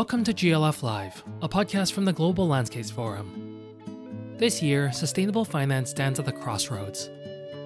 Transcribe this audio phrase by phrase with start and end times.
[0.00, 4.34] Welcome to GLF Live, a podcast from the Global Landscapes Forum.
[4.38, 7.10] This year, sustainable finance stands at the crossroads.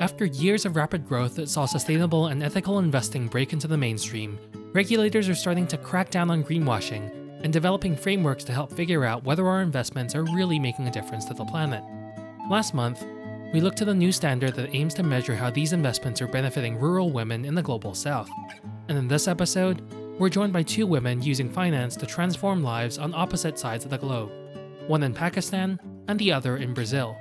[0.00, 4.36] After years of rapid growth that saw sustainable and ethical investing break into the mainstream,
[4.72, 7.08] regulators are starting to crack down on greenwashing
[7.44, 11.26] and developing frameworks to help figure out whether our investments are really making a difference
[11.26, 11.84] to the planet.
[12.50, 13.06] Last month,
[13.52, 16.80] we looked to the new standard that aims to measure how these investments are benefiting
[16.80, 18.28] rural women in the global south.
[18.88, 23.14] And in this episode, we're joined by two women using finance to transform lives on
[23.14, 24.30] opposite sides of the globe
[24.86, 27.16] one in Pakistan and the other in Brazil.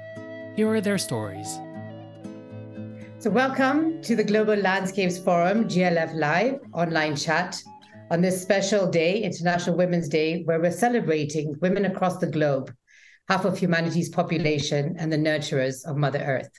[0.55, 1.47] Here are their stories.
[3.19, 7.57] So, welcome to the Global Landscapes Forum, GLF Live online chat
[8.11, 12.73] on this special day, International Women's Day, where we're celebrating women across the globe
[13.29, 16.49] half of humanity's population, and the nurturers of Mother Earth.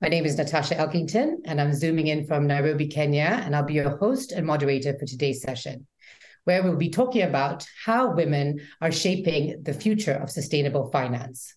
[0.00, 3.74] My name is Natasha Elkington, and I'm zooming in from Nairobi, Kenya, and I'll be
[3.74, 5.88] your host and moderator for today's session,
[6.44, 11.52] where we'll be talking about how women are shaping the future of sustainable finance.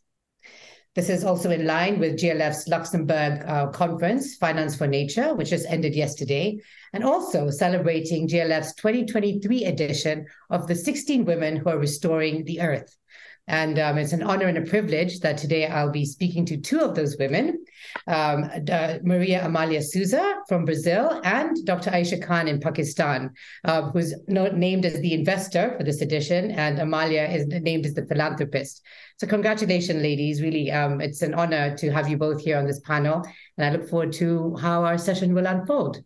[0.96, 5.68] This is also in line with GLF's Luxembourg uh, conference, Finance for Nature, which just
[5.70, 6.60] ended yesterday,
[6.94, 12.98] and also celebrating GLF's 2023 edition of the 16 Women Who Are Restoring the Earth,
[13.48, 16.80] and um, it's an honor and a privilege that today I'll be speaking to two
[16.80, 17.64] of those women
[18.08, 21.90] um, uh, Maria Amalia Souza from Brazil and Dr.
[21.92, 23.32] Ayesha Khan in Pakistan,
[23.66, 28.06] uh, who's named as the investor for this edition, and Amalia is named as the
[28.06, 28.82] philanthropist.
[29.18, 30.42] So, congratulations, ladies.
[30.42, 33.24] Really, um, it's an honor to have you both here on this panel.
[33.58, 36.02] And I look forward to how our session will unfold.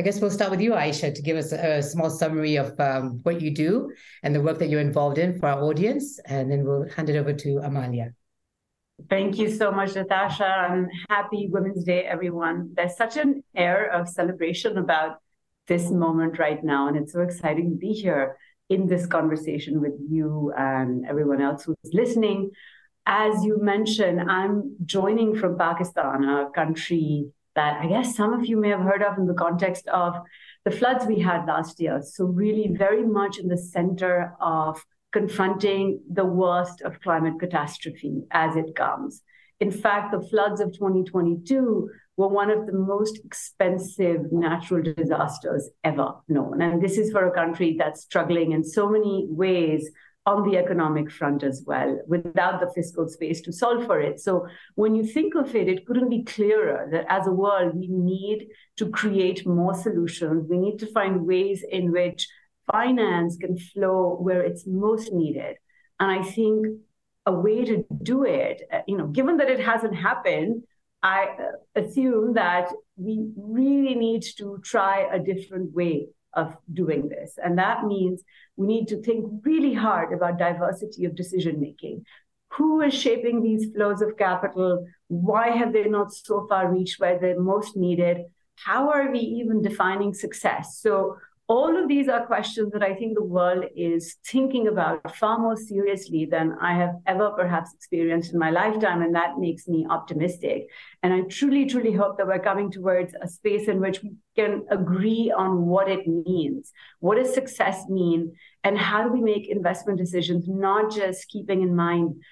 [0.00, 3.20] I guess we'll start with you, Ayesha, to give us a, small summary of um,
[3.22, 6.64] what you do and the work that you're involved in for our audience, and then
[6.64, 8.14] we'll hand it over to Amalia.
[9.10, 12.70] Thank you so much, Natasha, and happy Women's Day, everyone.
[12.72, 15.18] There's such an air of celebration about
[15.66, 18.38] this moment right now, and it's so exciting to be here
[18.70, 22.52] in this conversation with you and everyone else who's listening.
[23.04, 28.56] As you mentioned, I'm joining from Pakistan, a country that I guess some of you
[28.56, 30.14] may have heard of in the context of
[30.64, 32.00] the floods we had last year.
[32.02, 38.56] So, really, very much in the center of confronting the worst of climate catastrophe as
[38.56, 39.22] it comes.
[39.58, 46.14] In fact, the floods of 2022 were one of the most expensive natural disasters ever
[46.28, 46.62] known.
[46.62, 49.90] And this is for a country that's struggling in so many ways
[50.26, 54.20] on the economic front as well, without the fiscal space to solve for it.
[54.20, 57.88] So when you think of it, it couldn't be clearer that as a world, we
[57.88, 60.46] need to create more solutions.
[60.48, 62.28] We need to find ways in which
[62.70, 65.56] finance can flow where it's most needed.
[65.98, 66.66] And I think
[67.26, 70.62] a way to do it, you know, given that it hasn't happened,
[71.02, 77.38] I uh, assume that we really need to try a different way of doing this.
[77.42, 78.22] And that means
[78.56, 82.04] we need to think really hard about diversity of decision making.
[82.54, 84.86] Who is shaping these flows of capital?
[85.08, 88.24] Why have they not so far reached where they're most needed?
[88.56, 90.78] How are we even defining success?
[90.80, 91.16] So,
[91.50, 95.56] all of these are questions that I think the world is thinking about far more
[95.56, 99.02] seriously than I have ever perhaps experienced in my lifetime.
[99.02, 100.68] And that makes me optimistic.
[101.02, 104.64] And I truly, truly hope that we're coming towards a space in which we can
[104.70, 106.70] agree on what it means.
[107.00, 108.36] What does success mean?
[108.62, 112.22] And how do we make investment decisions, not just keeping in mind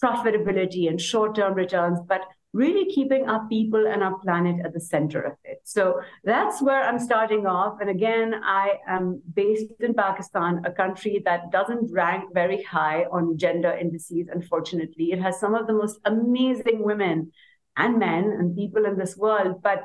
[0.00, 2.20] profitability and short term returns, but
[2.52, 5.60] really keeping our people and our planet at the center of it.
[5.64, 7.80] So that's where I'm starting off.
[7.80, 13.38] And again, I am based in Pakistan, a country that doesn't rank very high on
[13.38, 15.12] gender indices, unfortunately.
[15.12, 17.30] It has some of the most amazing women
[17.76, 19.84] and men and people in this world, but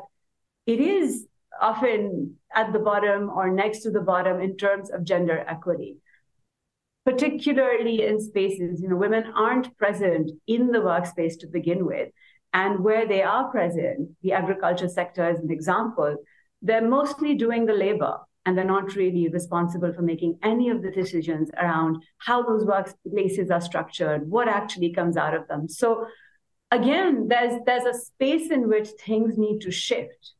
[0.65, 1.27] it is
[1.61, 5.97] often at the bottom or next to the bottom in terms of gender equity
[7.05, 12.09] particularly in spaces you know women aren't present in the workspace to begin with
[12.55, 16.16] and where they are present, the agriculture sector as an example,
[16.61, 20.90] they're mostly doing the labor and they're not really responsible for making any of the
[20.90, 25.67] decisions around how those workplaces are structured, what actually comes out of them.
[25.67, 26.05] So
[26.72, 30.31] again, there's there's a space in which things need to shift.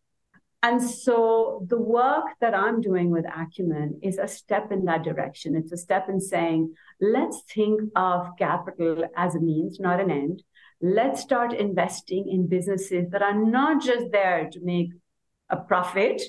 [0.63, 5.53] And so the work that I'm doing with Acumen is a step in that direction.
[5.53, 10.44] It's a step in saying, let's think of capital as a means, not an end
[10.81, 14.89] let's start investing in businesses that are not just there to make
[15.50, 16.22] a profit.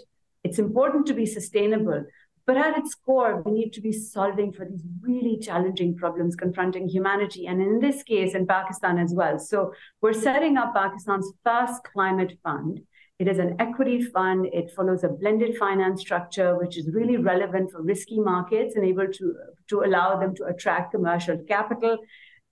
[0.44, 2.04] It's important to be sustainable,
[2.46, 6.88] but at its core, we need to be solving for these really challenging problems confronting
[6.88, 9.38] humanity, and in this case, in Pakistan as well.
[9.38, 12.80] So we're setting up Pakistan's first climate fund.
[13.18, 14.46] It is an equity fund.
[14.52, 19.08] It follows a blended finance structure, which is really relevant for risky markets and able
[19.08, 19.34] to,
[19.68, 21.98] to allow them to attract commercial capital.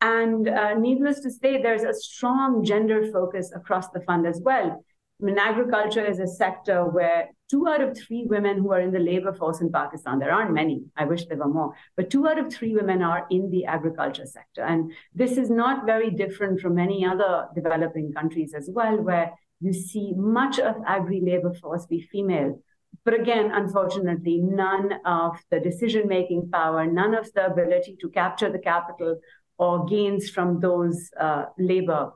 [0.00, 4.85] And uh, needless to say, there's a strong gender focus across the fund as well.
[5.20, 8.91] I mean, agriculture is a sector where two out of three women who are in
[8.91, 12.26] the labor force in Pakistan, there aren't many, I wish there were more, but two
[12.26, 14.62] out of three women are in the agriculture sector.
[14.62, 19.73] And this is not very different from many other developing countries as well, where you
[19.73, 22.61] see much of agri labor force be female.
[23.05, 28.50] But again, unfortunately, none of the decision making power, none of the ability to capture
[28.50, 29.20] the capital
[29.58, 32.12] or gains from those uh, labor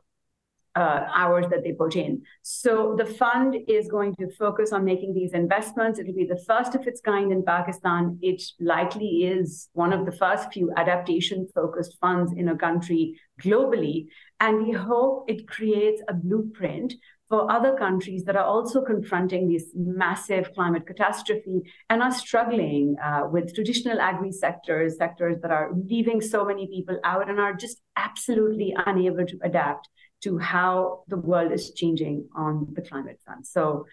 [0.79, 2.23] uh, hours that they put in.
[2.43, 5.99] So the fund is going to focus on making these investments.
[5.99, 8.19] It'll be the first of its kind in Pakistan.
[8.23, 14.06] It likely is one of the first few adaptation focused funds in a country globally.
[14.38, 16.94] And we hope it creates a blueprint
[17.29, 21.61] for other countries that are also confronting this massive climate catastrophe
[21.91, 26.99] and are struggling uh, with traditional agri sectors, sectors that are leaving so many people
[27.05, 29.89] out and are just absolutely unable to adapt
[30.23, 33.47] to how the world is changing on the climate front.
[33.47, 33.85] So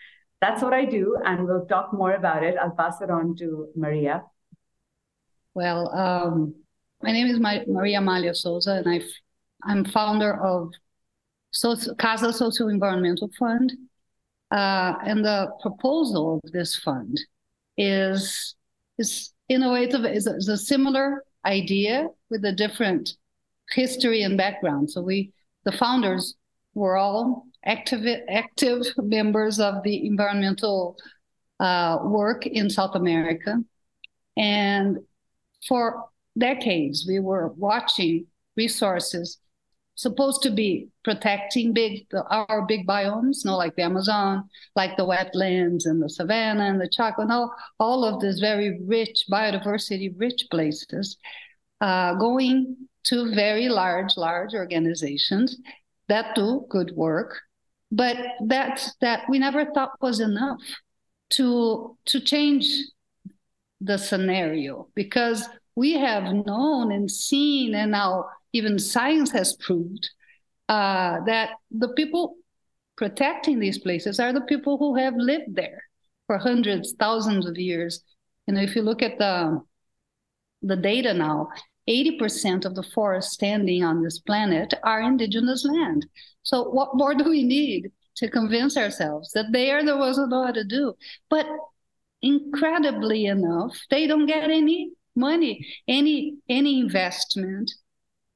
[0.41, 2.55] that's what I do, and we'll talk more about it.
[2.61, 4.23] I'll pass it on to Maria.
[5.53, 6.55] Well, um,
[7.01, 9.03] my name is Maria Amalia Souza, and
[9.63, 10.71] i am founder of
[11.97, 13.73] Casa Social Environmental Fund.
[14.51, 17.19] Uh, and the proposal of this fund
[17.77, 18.55] is
[18.97, 23.17] is innovative, is a, is a similar idea with a different
[23.71, 24.91] history and background.
[24.91, 26.35] So we the founders
[26.73, 30.97] were all active active members of the environmental
[31.59, 33.57] uh, work in South America,
[34.37, 34.99] and
[35.67, 36.05] for
[36.37, 39.39] decades we were watching resources
[39.95, 45.05] supposed to be protecting big our big biomes, you know, like the Amazon, like the
[45.05, 50.13] wetlands and the savanna and the Chaco, and all, all of these very rich biodiversity
[50.17, 51.17] rich places,
[51.81, 52.75] uh, going
[53.05, 55.57] to very large, large organizations
[56.07, 57.39] that do good work,
[57.91, 60.61] but that that we never thought was enough
[61.31, 62.67] to to change
[63.81, 68.25] the scenario because we have known and seen and now
[68.55, 70.09] even science has proved
[70.69, 72.35] uh, that the people
[72.95, 75.83] protecting these places are the people who have lived there
[76.25, 78.01] for hundreds, thousands of years.
[78.47, 79.61] You know, if you look at the
[80.61, 81.49] the data now,
[81.87, 86.07] 80% of the forests standing on this planet are indigenous land.
[86.41, 90.27] So, what more do we need to convince ourselves that they are the ones who
[90.27, 90.93] know how to do?
[91.29, 91.45] But
[92.21, 97.69] incredibly enough, they don't get any money, any any investment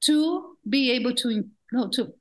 [0.02, 2.12] to be able to you know, to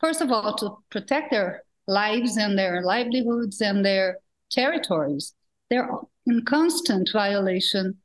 [0.00, 4.18] first of all to protect their lives and their livelihoods and their
[4.50, 5.34] territories.
[5.70, 5.88] They're
[6.26, 7.98] in constant violation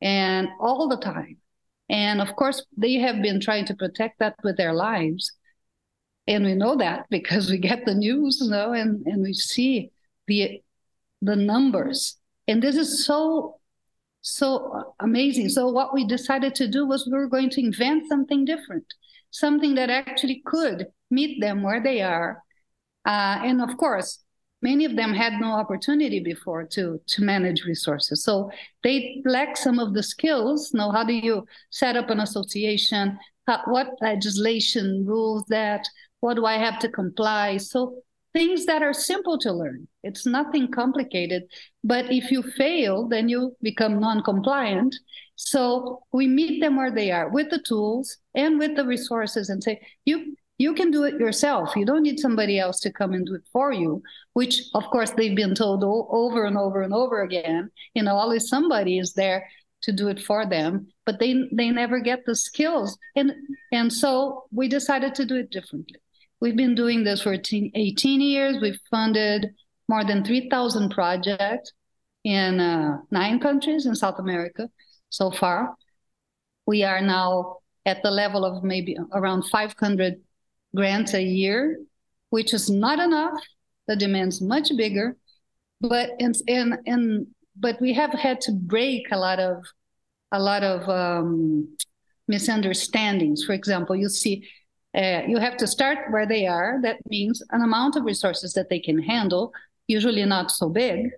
[0.00, 1.38] and all the time.
[1.88, 5.32] And of course, they have been trying to protect that with their lives.
[6.26, 9.90] And we know that because we get the news, you know, and, and we see
[10.26, 10.62] the
[11.22, 12.18] the numbers.
[12.46, 13.55] And this is so
[14.26, 15.48] so amazing.
[15.50, 18.84] So what we decided to do was we were going to invent something different,
[19.30, 22.42] something that actually could meet them where they are.
[23.06, 24.24] Uh, and of course,
[24.62, 28.24] many of them had no opportunity before to to manage resources.
[28.24, 28.50] So
[28.82, 30.74] they lack some of the skills.
[30.74, 33.20] Know how do you set up an association?
[33.46, 35.86] How, what legislation rules that?
[36.18, 37.58] What do i have to comply?
[37.58, 38.02] So
[38.36, 41.42] things that are simple to learn it's nothing complicated
[41.82, 44.94] but if you fail then you become non-compliant
[45.36, 49.62] so we meet them where they are with the tools and with the resources and
[49.62, 51.76] say you you can do it yourself.
[51.76, 54.02] You don't need somebody else to come and do it for you,
[54.32, 57.70] which, of course, they've been told over and over and over again.
[57.94, 59.46] You know, always somebody is there
[59.82, 62.96] to do it for them, but they they never get the skills.
[63.14, 63.34] And
[63.70, 65.98] and so we decided to do it differently.
[66.40, 68.58] We've been doing this for 18 years.
[68.60, 69.46] We've funded
[69.88, 71.72] more than 3,000 projects
[72.24, 74.68] in uh, nine countries in South America
[75.08, 75.74] so far.
[76.66, 80.14] We are now at the level of maybe around 500
[80.74, 81.78] grants a year,
[82.30, 83.38] which is not enough.
[83.86, 85.16] The demand's much bigger,
[85.80, 86.34] but and
[86.86, 89.64] and but we have had to break a lot of
[90.32, 91.76] a lot of um,
[92.26, 93.44] misunderstandings.
[93.44, 94.46] For example, you see.
[94.96, 96.78] Uh, you have to start where they are.
[96.82, 99.52] That means an amount of resources that they can handle,
[99.86, 101.10] usually not so big,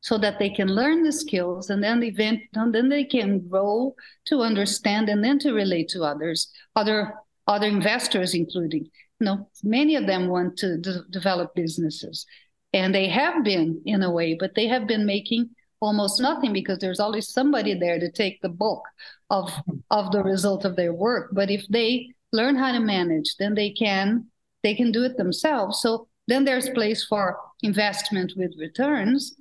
[0.00, 3.94] so that they can learn the skills and then event, and then they can grow
[4.26, 7.14] to understand and then to relate to others, other
[7.46, 8.84] other investors, including,
[9.18, 10.78] you know, many of them want to
[11.10, 12.24] develop businesses.
[12.72, 15.50] And they have been in a way, but they have been making
[15.80, 18.84] almost nothing because there's always somebody there to take the bulk
[19.30, 19.52] of
[19.90, 21.30] of the result of their work.
[21.32, 24.26] But if they learn how to manage, then they can
[24.62, 25.80] they can do it themselves.
[25.80, 29.34] So then there's place for investment with returns,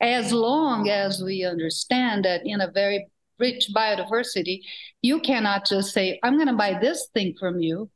[0.00, 4.60] as long as we understand that in a very rich biodiversity,
[5.02, 7.90] you cannot just say, I'm going to buy this thing from you,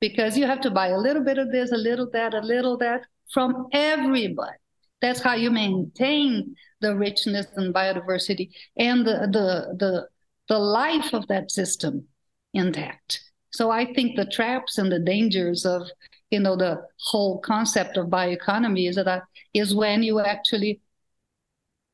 [0.00, 2.76] because you have to buy a little bit of this, a little that, a little
[2.78, 4.58] that from everybody.
[5.00, 10.08] That's how you maintain the richness and biodiversity and the, the, the,
[10.48, 12.06] the life of that system
[12.52, 13.20] intact.
[13.52, 15.82] So I think the traps and the dangers of
[16.30, 19.20] you know the whole concept of bioeconomy is that uh,
[19.52, 20.80] is when you actually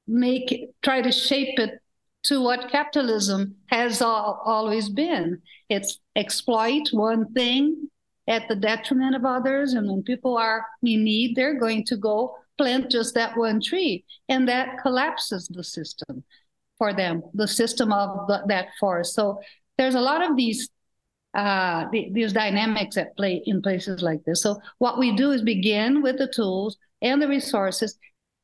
[0.06, 1.80] make try to shape it
[2.24, 5.40] to what capitalism has all, always been.
[5.68, 7.88] It's exploit one thing
[8.28, 12.36] at the detriment of others, and when people are in need, they're going to go
[12.58, 16.24] plant just that one tree, and that collapses the system
[16.76, 19.14] for them, the system of the, that forest.
[19.14, 19.40] So
[19.78, 20.68] there's a lot of these
[21.34, 24.42] uh, the, these dynamics at play in places like this.
[24.42, 27.98] So what we do is begin with the tools and the resources,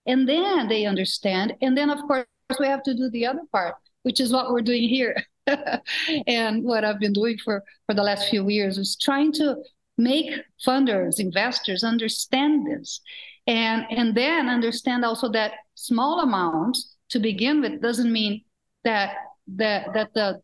[0.07, 1.55] and then they understand.
[1.61, 2.27] And then, of course,
[2.61, 5.17] we have to do the other part, which is what we're doing here.
[6.27, 9.57] and what I've been doing for, for the last few years is trying to
[9.97, 10.31] make
[10.67, 13.01] funders, investors understand this.
[13.47, 18.43] And, and then understand also that small amounts to begin with doesn't mean
[18.85, 19.15] that
[19.57, 20.41] that that the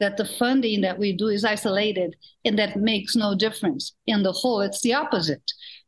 [0.00, 4.32] that the funding that we do is isolated and that makes no difference in the
[4.32, 4.60] whole.
[4.60, 5.42] It's the opposite.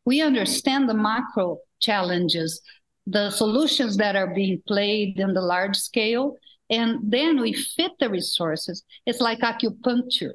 [0.04, 2.60] We understand the macro challenges,
[3.06, 6.36] the solutions that are being played in the large scale,
[6.68, 8.84] and then we fit the resources.
[9.06, 10.32] It's like acupuncture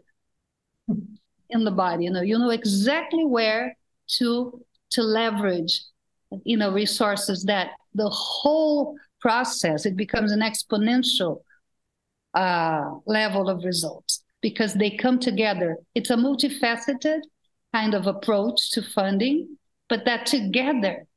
[1.50, 2.05] in the body.
[2.05, 3.75] You know, you know exactly where
[4.17, 5.82] to to leverage,
[6.44, 11.41] you know, resources that the whole process it becomes an exponential
[12.36, 15.77] uh, level of results because they come together.
[15.96, 17.22] It's a multifaceted
[17.74, 19.58] kind of approach to funding,
[19.89, 21.08] but that together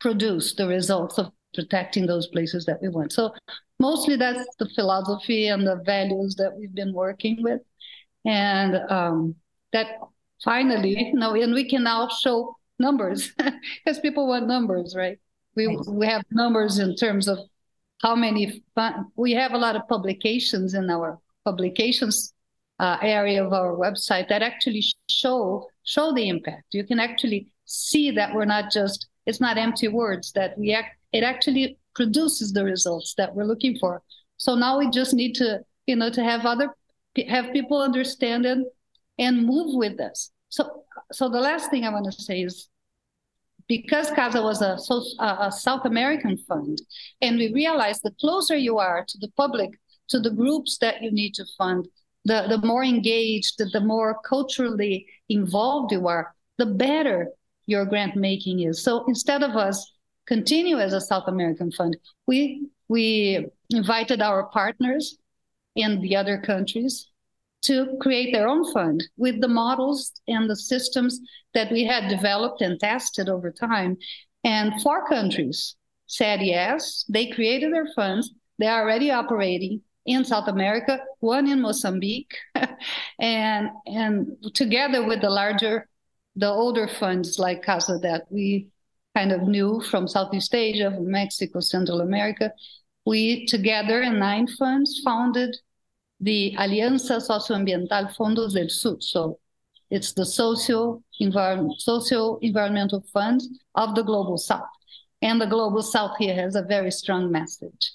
[0.00, 3.12] produce the results of protecting those places that we want.
[3.12, 3.34] So
[3.78, 7.60] mostly that's the philosophy and the values that we've been working with.
[8.24, 9.34] And um,
[9.72, 9.98] that
[10.42, 13.32] finally, you know, and we can now show numbers
[13.84, 15.18] because people want numbers, right?
[15.54, 17.38] We, we have numbers in terms of
[18.02, 18.62] how many
[19.16, 22.34] we have a lot of publications in our publications
[22.78, 28.10] uh, area of our website that actually show show the impact you can actually see
[28.10, 32.64] that we're not just it's not empty words that we act it actually produces the
[32.64, 34.02] results that we're looking for
[34.36, 36.68] so now we just need to you know to have other
[37.28, 38.58] have people understand it
[39.18, 40.30] and move with us.
[40.48, 42.68] so so the last thing i want to say is
[43.76, 44.76] because CASA was a,
[45.22, 46.82] a, South American fund,
[47.22, 49.70] and we realized the closer you are to the public,
[50.08, 51.88] to the groups that you need to fund,
[52.26, 57.28] the, the more engaged, the, the more culturally involved you are, the better
[57.66, 58.82] your grant making is.
[58.82, 59.90] So instead of us
[60.26, 65.16] continue as a South American fund, we we invited our partners
[65.76, 67.11] in the other countries
[67.62, 71.20] to create their own fund with the models and the systems
[71.54, 73.96] that we had developed and tested over time.
[74.44, 75.76] And four countries
[76.06, 81.60] said yes, they created their funds, they are already operating in South America, one in
[81.60, 82.34] Mozambique,
[83.20, 85.88] and and together with the larger,
[86.34, 88.68] the older funds like Casa that we
[89.14, 92.52] kind of knew from Southeast Asia, from Mexico, Central America,
[93.04, 95.56] we together in nine funds founded
[96.22, 98.96] the Alianza Socioambiental Fondos del Sur.
[99.00, 99.38] So
[99.90, 103.42] it's the socio, environment, socio environmental fund
[103.74, 104.68] of the Global South.
[105.20, 107.92] And the Global South here has a very strong message.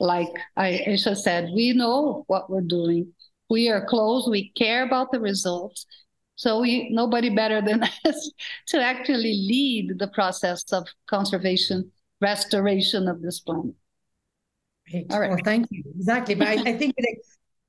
[0.00, 3.12] Like Ayesha said, we know what we're doing.
[3.50, 4.28] We are close.
[4.28, 5.86] We care about the results.
[6.36, 8.32] So we nobody better than us
[8.68, 13.74] to actually lead the process of conservation, restoration of this planet.
[15.10, 15.30] All right.
[15.30, 15.82] Well, thank you.
[15.96, 16.34] Exactly.
[16.34, 17.16] But I, I think that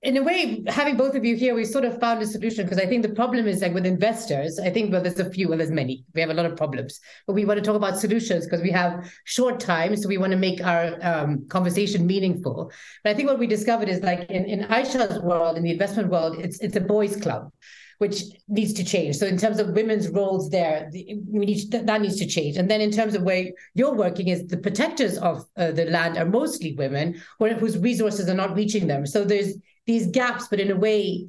[0.02, 2.78] in a way, having both of you here, we sort of found a solution because
[2.78, 4.58] I think the problem is like with investors.
[4.58, 6.06] I think well, there's a few, well, there's many.
[6.16, 8.72] We have a lot of problems, but we want to talk about solutions because we
[8.72, 12.72] have short time, so we want to make our um, conversation meaningful.
[13.04, 16.10] But I think what we discovered is like in in Ayesha's world, in the investment
[16.10, 17.52] world, it's it's a boys' club
[18.00, 19.18] which needs to change.
[19.18, 22.56] So in terms of women's roles there, we need to, that needs to change.
[22.56, 26.18] And then in terms of where you're working, is the protectors of uh, the land
[26.18, 29.06] are mostly women, whose resources are not reaching them.
[29.06, 29.56] So there's
[29.90, 31.28] these gaps, but in a way,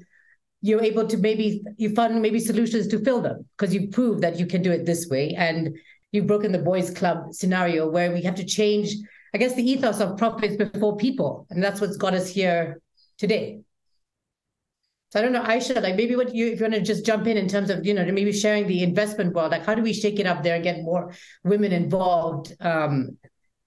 [0.60, 4.38] you're able to maybe you find maybe solutions to fill them because you prove that
[4.38, 5.78] you can do it this way and
[6.12, 8.94] you've broken the boys club scenario where we have to change,
[9.34, 11.46] I guess, the ethos of profits before people.
[11.48, 12.82] And that's what's got us here
[13.16, 13.60] today.
[15.10, 17.26] So I don't know, Ayesha, like maybe what you, if you want to just jump
[17.26, 19.94] in in terms of, you know, maybe sharing the investment world, like how do we
[19.94, 23.16] shake it up there and get more women involved um,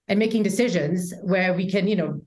[0.07, 2.21] and making decisions where we can, you know,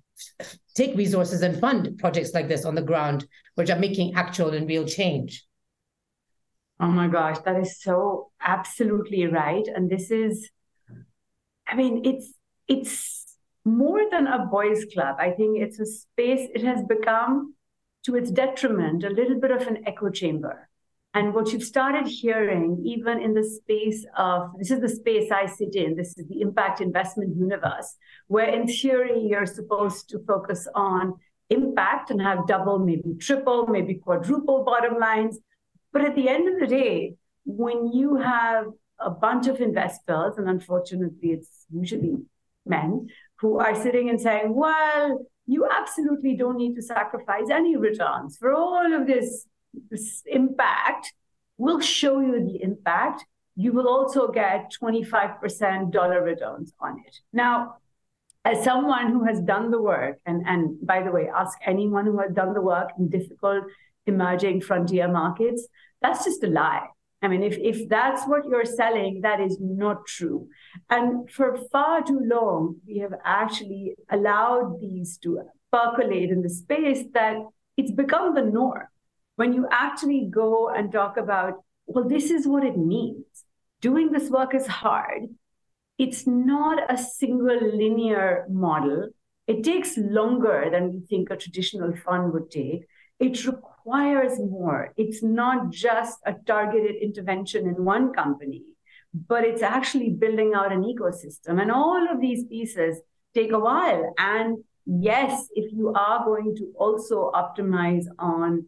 [0.76, 4.68] take resources and fund projects like this on the ground, which are making actual and
[4.68, 5.44] real change.
[6.78, 9.66] Oh my gosh, that is so absolutely right.
[9.74, 10.50] And this is,
[11.66, 12.32] I mean, it's
[12.68, 15.16] it's more than a boys' club.
[15.18, 17.54] I think it's a space, it has become
[18.04, 20.68] to its detriment a little bit of an echo chamber.
[21.16, 25.46] And what you've started hearing, even in the space of this is the space I
[25.46, 27.96] sit in, this is the impact investment universe,
[28.26, 31.14] where in theory you're supposed to focus on
[31.48, 35.38] impact and have double, maybe triple, maybe quadruple bottom lines.
[35.90, 37.14] But at the end of the day,
[37.46, 38.66] when you have
[38.98, 42.16] a bunch of investors, and unfortunately it's usually
[42.66, 43.06] men,
[43.40, 48.52] who are sitting and saying, well, you absolutely don't need to sacrifice any returns for
[48.52, 49.46] all of this
[50.26, 51.14] impact,
[51.58, 53.24] we'll show you the impact.
[53.56, 57.16] You will also get 25% dollar returns on it.
[57.32, 57.76] Now,
[58.44, 62.18] as someone who has done the work, and, and by the way, ask anyone who
[62.20, 63.64] has done the work in difficult
[64.06, 65.66] emerging frontier markets,
[66.00, 66.86] that's just a lie.
[67.22, 70.48] I mean, if, if that's what you're selling, that is not true.
[70.90, 75.40] And for far too long, we have actually allowed these to
[75.72, 77.36] percolate in the space that
[77.76, 78.86] it's become the norm
[79.36, 81.54] when you actually go and talk about,
[81.86, 83.24] well, this is what it means.
[83.80, 85.28] Doing this work is hard.
[85.98, 89.10] It's not a single linear model.
[89.46, 92.86] It takes longer than we think a traditional fund would take.
[93.20, 94.92] It requires more.
[94.96, 98.62] It's not just a targeted intervention in one company,
[99.28, 101.60] but it's actually building out an ecosystem.
[101.60, 103.00] And all of these pieces
[103.34, 104.12] take a while.
[104.18, 108.66] And yes, if you are going to also optimize on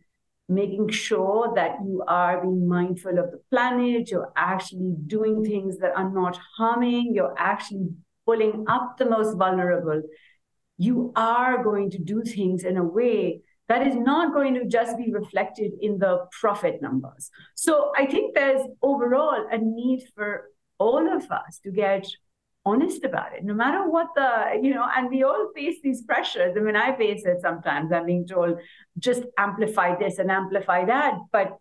[0.48, 5.92] making sure that you are being mindful of the planet, you're actually doing things that
[5.94, 7.88] are not harming, you're actually
[8.24, 10.02] pulling up the most vulnerable.
[10.78, 14.96] You are going to do things in a way that is not going to just
[14.96, 17.30] be reflected in the profit numbers.
[17.54, 20.44] So I think there's overall a need for
[20.78, 22.06] all of us to get
[22.64, 26.54] honest about it, no matter what the, you know, and we all face these pressures.
[26.56, 27.92] I mean, I face it sometimes.
[27.92, 28.58] I'm being told,
[28.98, 31.14] just amplify this and amplify that.
[31.32, 31.56] But,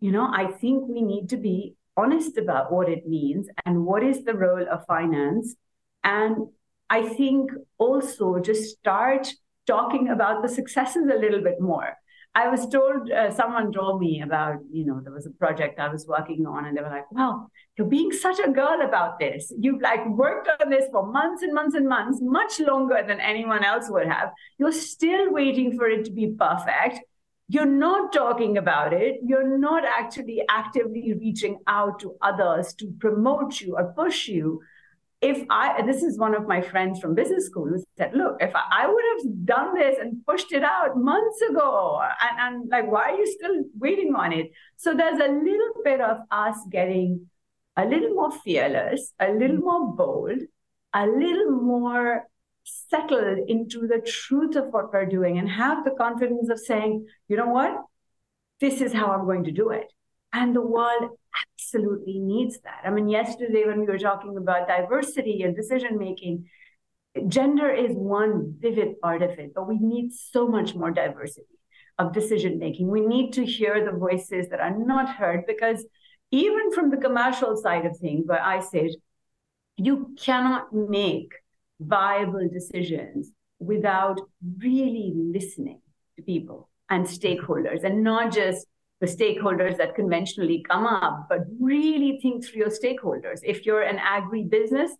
[0.00, 4.02] you know, I think we need to be honest about what it means and what
[4.02, 5.56] is the role of finance.
[6.04, 6.48] And
[6.90, 9.28] I think also just start
[9.66, 11.96] talking about the successes a little bit more.
[12.38, 15.88] I was told, uh, someone told me about, you know, there was a project I
[15.88, 19.52] was working on, and they were like, well, you're being such a girl about this.
[19.58, 23.64] You've like worked on this for months and months and months, much longer than anyone
[23.64, 24.28] else would have.
[24.56, 27.00] You're still waiting for it to be perfect.
[27.48, 29.16] You're not talking about it.
[29.24, 34.60] You're not actually actively reaching out to others to promote you or push you
[35.20, 38.54] if I, this is one of my friends from business school who said, look, if
[38.54, 42.90] I, I would have done this and pushed it out months ago, and, and like,
[42.90, 44.52] why are you still waiting on it?
[44.76, 47.28] So there's a little bit of us getting
[47.76, 50.38] a little more fearless, a little more bold,
[50.94, 52.28] a little more
[52.64, 57.36] settled into the truth of what we're doing and have the confidence of saying, you
[57.36, 57.72] know what?
[58.60, 59.92] This is how I'm going to do it.
[60.32, 61.10] And the world
[61.68, 62.80] absolutely needs that.
[62.84, 66.48] I mean, yesterday when we were talking about diversity and decision making,
[67.26, 71.46] gender is one vivid part of it, but we need so much more diversity
[71.98, 72.88] of decision making.
[72.88, 75.84] We need to hear the voices that are not heard because
[76.30, 78.94] even from the commercial side of things, where I sit,
[79.76, 81.32] you cannot make
[81.80, 84.20] viable decisions without
[84.58, 85.80] really listening
[86.16, 88.66] to people and stakeholders and not just
[89.00, 93.40] the stakeholders that conventionally come up, but really think through your stakeholders.
[93.44, 94.90] If you're an agri business,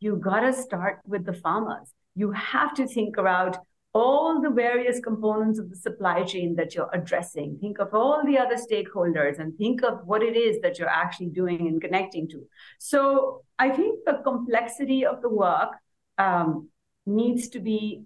[0.00, 1.92] you got to start with the farmers.
[2.14, 3.56] You have to think about
[3.94, 7.58] all the various components of the supply chain that you're addressing.
[7.60, 11.30] Think of all the other stakeholders and think of what it is that you're actually
[11.30, 12.46] doing and connecting to.
[12.78, 15.70] So I think the complexity of the work
[16.18, 16.68] um,
[17.06, 18.02] needs to be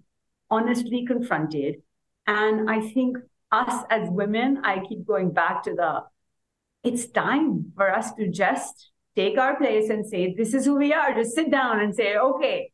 [0.49, 1.81] honestly confronted.
[2.25, 3.17] And I think
[3.53, 6.03] us as women, I keep going back to the
[6.83, 10.91] it's time for us to just take our place and say, this is who we
[10.91, 11.13] are.
[11.13, 12.71] Just sit down and say, okay,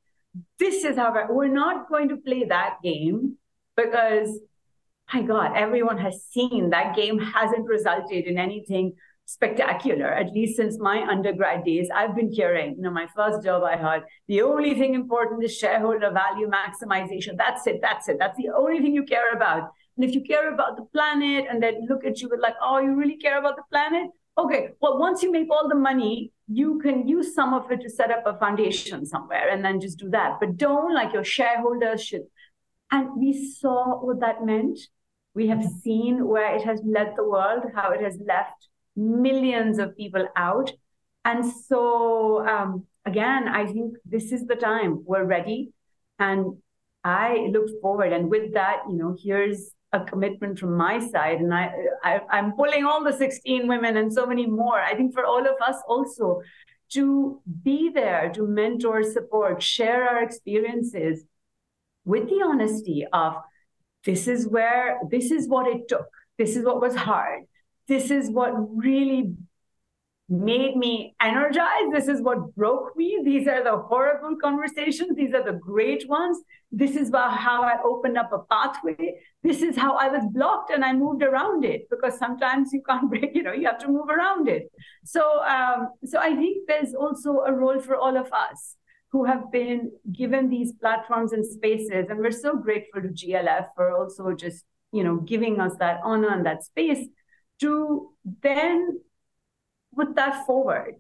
[0.57, 3.37] this is how we're, we're not going to play that game
[3.75, 4.39] because,
[5.13, 8.93] my God, everyone has seen that game hasn't resulted in anything
[9.25, 10.07] spectacular.
[10.07, 13.77] At least since my undergrad days, I've been hearing, you know, my first job I
[13.77, 17.37] had, the only thing important is shareholder value maximization.
[17.37, 17.79] That's it.
[17.81, 18.17] That's it.
[18.17, 19.69] That's the only thing you care about.
[19.99, 22.79] And if you care about the planet and then look at you with like, oh,
[22.79, 24.09] you really care about the planet?
[24.37, 27.89] Okay, well, once you make all the money, you can use some of it to
[27.89, 30.39] set up a foundation somewhere and then just do that.
[30.39, 32.21] But don't like your shareholders should.
[32.89, 34.79] And we saw what that meant.
[35.33, 39.97] We have seen where it has led the world, how it has left millions of
[39.97, 40.71] people out.
[41.25, 45.73] And so, um, again, I think this is the time we're ready.
[46.19, 46.55] And
[47.03, 48.13] I look forward.
[48.13, 51.73] And with that, you know, here's a commitment from my side and I,
[52.03, 54.79] I i'm pulling all the 16 women and so many more.
[54.79, 56.41] I think for all of us also
[56.91, 61.23] to be there to mentor support share our experiences
[62.05, 63.35] with the honesty of
[64.05, 66.07] this is where this is what it took.
[66.37, 67.43] This is what was hard.
[67.87, 69.33] This is what really
[70.29, 71.91] made me energized.
[71.91, 73.21] This is what broke me.
[73.25, 75.15] These are the horrible conversations.
[75.15, 76.37] These are the great ones.
[76.71, 79.15] This is how I opened up a pathway.
[79.43, 83.09] This is how I was blocked and I moved around it because sometimes you can't
[83.09, 84.71] break, you know, you have to move around it.
[85.03, 88.75] So, um, so I think there's also a role for all of us
[89.11, 92.05] who have been given these platforms and spaces.
[92.09, 96.29] And we're so grateful to GLF for also just, you know, giving us that honor
[96.29, 97.07] and that space
[97.61, 98.11] to
[98.43, 98.99] then
[99.95, 100.95] put that forward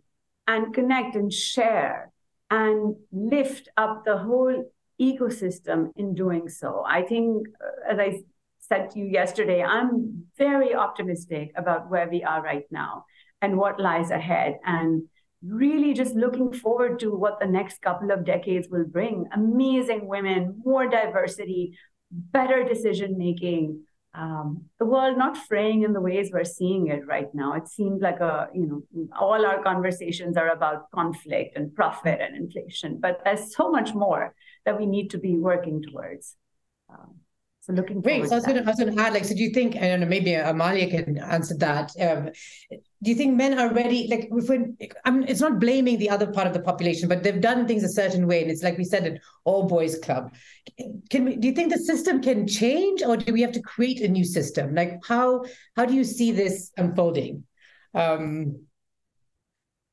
[0.47, 2.11] and connect and share
[2.49, 6.83] and lift up the whole ecosystem in doing so.
[6.85, 8.21] I think, uh, as I
[8.59, 13.05] said to you yesterday, I'm very optimistic about where we are right now
[13.41, 14.57] and what lies ahead.
[14.65, 15.03] And
[15.45, 20.61] really just looking forward to what the next couple of decades will bring amazing women,
[20.65, 21.77] more diversity,
[22.11, 27.33] better decision making, um, the world not fraying in the ways we're seeing it right
[27.33, 27.53] now.
[27.53, 32.35] It seems like a, you know, all our conversations are about conflict and profit and
[32.35, 34.33] inflation, but there's so much more
[34.65, 36.35] that we need to be working towards.
[36.89, 37.17] Um,
[37.69, 38.27] so looking Great.
[38.27, 40.33] So I was going to add, like, so do you think, I don't know, maybe
[40.33, 41.91] Amalia can answer that.
[41.99, 42.29] Um,
[42.71, 44.07] do you think men are ready?
[44.09, 47.21] Like, if we, I mean, it's not blaming the other part of the population, but
[47.21, 50.33] they've done things a certain way, and it's like we said, an all boys club.
[51.09, 51.35] Can we?
[51.35, 54.25] Do you think the system can change, or do we have to create a new
[54.25, 54.73] system?
[54.73, 57.43] Like, how how do you see this unfolding?
[57.93, 58.63] Um,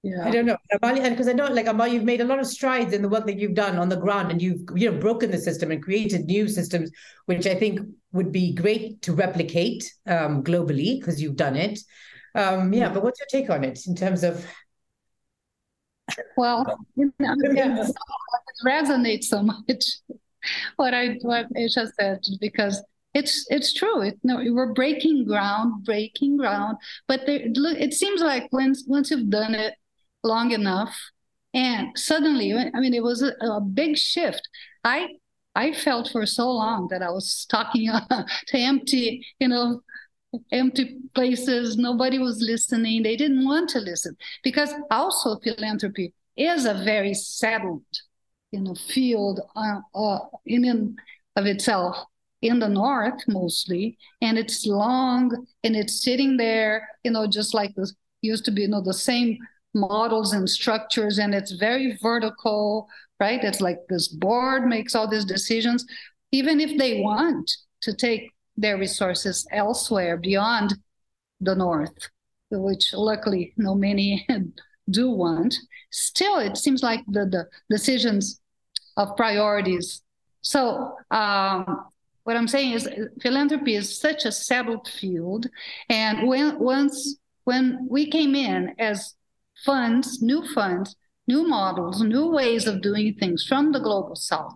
[0.06, 0.24] yeah.
[0.24, 2.92] I don't know, Amalia, because I know, like Amalia, you've made a lot of strides
[2.92, 5.38] in the work that you've done on the ground, and you've you know broken the
[5.38, 6.92] system and created new systems,
[7.24, 7.80] which I think
[8.12, 11.80] would be great to replicate um, globally because you've done it.
[12.36, 14.46] Um, yeah, but what's your take on it in terms of?
[16.36, 16.64] Well,
[16.94, 17.96] you know, yeah, it
[18.64, 19.84] resonates so much
[20.76, 22.80] what I what Ayesha said because
[23.12, 24.02] it's it's true.
[24.02, 26.76] It, no, we're breaking ground, breaking ground.
[27.08, 29.74] But there, it seems like once once you've done it
[30.22, 30.96] long enough.
[31.54, 34.42] And suddenly, I mean, it was a, a big shift.
[34.84, 35.08] I
[35.54, 37.90] I felt for so long that I was talking
[38.48, 39.80] to empty, you know,
[40.52, 41.78] empty places.
[41.78, 43.02] Nobody was listening.
[43.02, 47.84] They didn't want to listen because also philanthropy is a very settled,
[48.50, 50.96] you know, field uh, uh, in
[51.36, 51.96] of itself
[52.42, 57.74] in the north mostly, and it's long and it's sitting there, you know, just like
[57.74, 59.38] this used to be, you know, the same
[59.76, 63.42] models and structures and it's very vertical right?
[63.42, 65.86] It's like this board makes all these decisions.
[66.32, 67.50] Even if they want
[67.82, 70.74] to take their resources elsewhere beyond
[71.40, 72.08] the north
[72.50, 74.26] which luckily know many
[74.90, 75.54] do want
[75.90, 78.40] still it seems like the, the decisions
[78.96, 80.02] of priorities.
[80.40, 81.86] So um,
[82.24, 82.88] what i'm saying is
[83.20, 85.46] philanthropy is such a settled field
[85.88, 89.14] and when once when we came in as
[89.64, 94.54] funds, new funds, new models, new ways of doing things from the global south.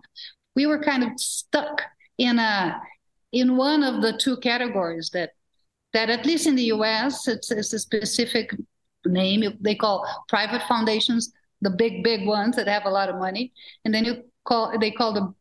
[0.55, 1.81] We were kind of stuck
[2.17, 2.79] in a
[3.31, 5.31] in one of the two categories that
[5.93, 8.53] that at least in the US it's, it's a specific
[9.05, 13.51] name they call private foundations, the big big ones that have a lot of money,
[13.85, 15.33] and then you call they call the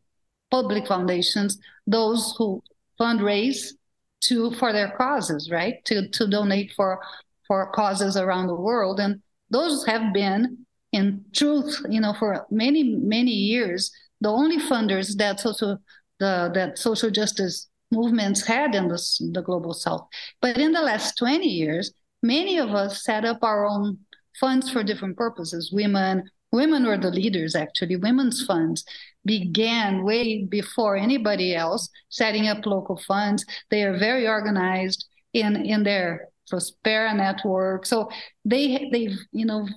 [0.51, 2.62] public foundations those who
[3.01, 3.73] fundraise
[4.20, 5.85] to for their causes, right?
[5.87, 7.01] To to donate for
[7.46, 12.82] for causes around the world and those have been, in truth, you know, for many
[12.96, 15.78] many years, the only funders that social
[16.18, 20.06] the that social justice movements had in the, the global south.
[20.40, 23.98] But in the last 20 years, many of us set up our own
[24.38, 25.72] funds for different purposes.
[25.72, 27.96] Women, women were the leaders actually.
[27.96, 28.84] Women's funds
[29.24, 33.44] began way before anybody else setting up local funds.
[33.70, 37.86] They are very organized in in their Prospera Network.
[37.86, 38.10] So
[38.44, 39.68] they they've you know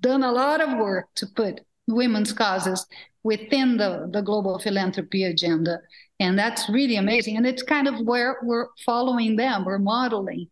[0.00, 2.86] done a lot of work to put women's causes
[3.22, 5.78] within the, the global philanthropy agenda.
[6.20, 7.36] And that's really amazing.
[7.36, 10.48] And it's kind of where we're following them, we're modeling.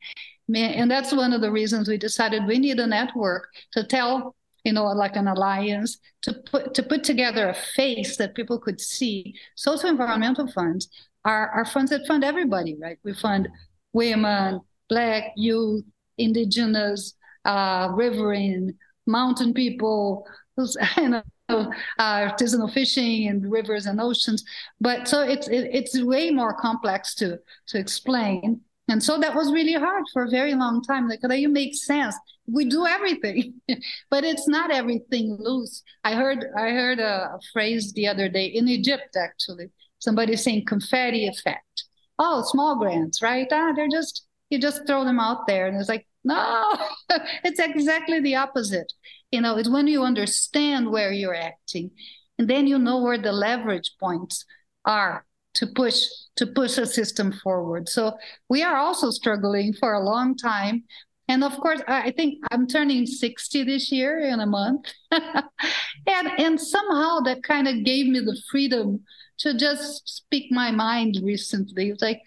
[0.55, 4.73] And that's one of the reasons we decided we need a network to tell, you
[4.73, 9.35] know, like an alliance to put to put together a face that people could see.
[9.55, 10.89] Social environmental funds
[11.25, 12.99] are, are funds that fund everybody, right?
[13.05, 13.49] We fund
[13.93, 14.61] women,
[14.91, 15.85] black youth,
[16.19, 17.15] indigenous,
[17.47, 18.75] uh, riverine,
[19.07, 20.27] mountain people,
[20.59, 24.45] you know, uh, artisanal fishing and rivers and oceans.
[24.81, 28.61] But so it's it, it's way more complex to to explain.
[28.89, 31.09] And so that was really hard for a very long time.
[31.09, 32.17] Like, that you make sense.
[32.49, 33.55] We do everything,
[34.11, 35.83] but it's not everything loose.
[36.03, 39.71] I heard I heard a, a phrase the other day in Egypt, actually.
[39.99, 41.85] Somebody saying confetti effect.
[42.19, 43.47] Oh, small grants, right?
[43.53, 46.77] Ah, they're just you just throw them out there, and it's like no,
[47.45, 48.93] it's exactly the opposite.
[49.31, 51.91] You know, it's when you understand where you're acting,
[52.39, 54.45] and then you know where the leverage points
[54.85, 56.05] are to push
[56.37, 57.89] to push a system forward.
[57.89, 58.17] So
[58.49, 60.85] we are also struggling for a long time.
[61.29, 64.93] And of course, I think I'm turning 60 this year in a month.
[65.11, 69.05] and and somehow that kind of gave me the freedom
[69.39, 71.91] to just speak my mind recently.
[71.91, 72.21] It's like,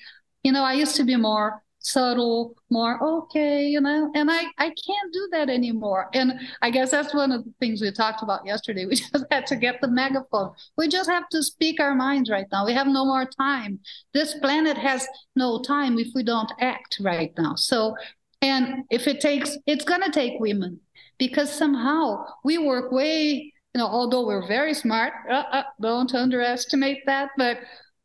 [0.43, 4.67] you know, I used to be more subtle, more okay, you know, and I, I
[4.67, 6.09] can't do that anymore.
[6.13, 8.85] And I guess that's one of the things we talked about yesterday.
[8.93, 10.51] We just had to get the megaphone.
[10.77, 12.65] We just have to speak our minds right now.
[12.65, 13.79] We have no more time.
[14.13, 17.55] This planet has no time if we don't act right now.
[17.55, 17.95] So,
[18.41, 20.79] and if it takes, it's going to take women
[21.17, 27.05] because somehow we work way, you know, although we're very smart, uh, uh, don't underestimate
[27.05, 27.59] that, but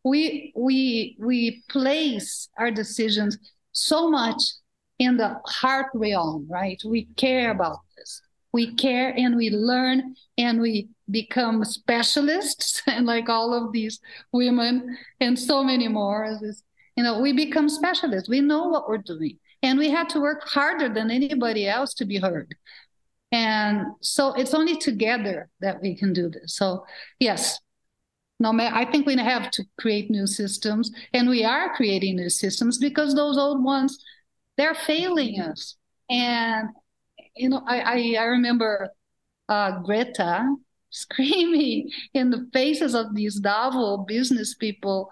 [0.05, 3.37] we we we place our decisions
[3.73, 4.43] so much
[4.99, 6.81] in the heart realm, right?
[6.85, 8.21] We care about this.
[8.53, 14.01] We care and we learn and we become specialists, and like all of these
[14.33, 16.39] women and so many more.
[16.97, 18.29] You know, we become specialists.
[18.29, 22.05] We know what we're doing, and we had to work harder than anybody else to
[22.05, 22.55] be heard.
[23.31, 26.57] And so it's only together that we can do this.
[26.57, 26.87] So
[27.21, 27.59] yes,
[28.39, 32.79] no I think we have to create new systems, and we are creating new systems
[32.79, 33.99] because those old ones,
[34.57, 35.77] they're failing us.
[36.11, 36.69] And
[37.37, 38.91] you know, I I, I remember
[39.49, 40.55] uh, Greta
[40.91, 45.11] screaming in the faces of these Davos business people,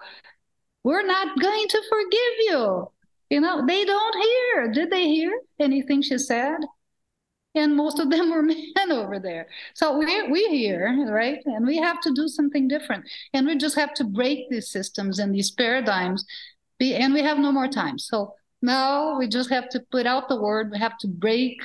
[0.83, 2.91] "We're not going to forgive you."
[3.29, 4.71] You know, they don't hear.
[4.71, 6.57] Did they hear anything she said?
[7.57, 9.47] And most of them were men over there.
[9.73, 11.39] So we we here, right?
[11.45, 15.19] And we have to do something different, and we just have to break these systems
[15.19, 16.25] and these paradigms.
[16.79, 17.97] Be, and we have no more time.
[17.97, 20.71] So now we just have to put out the word.
[20.71, 21.59] We have to break,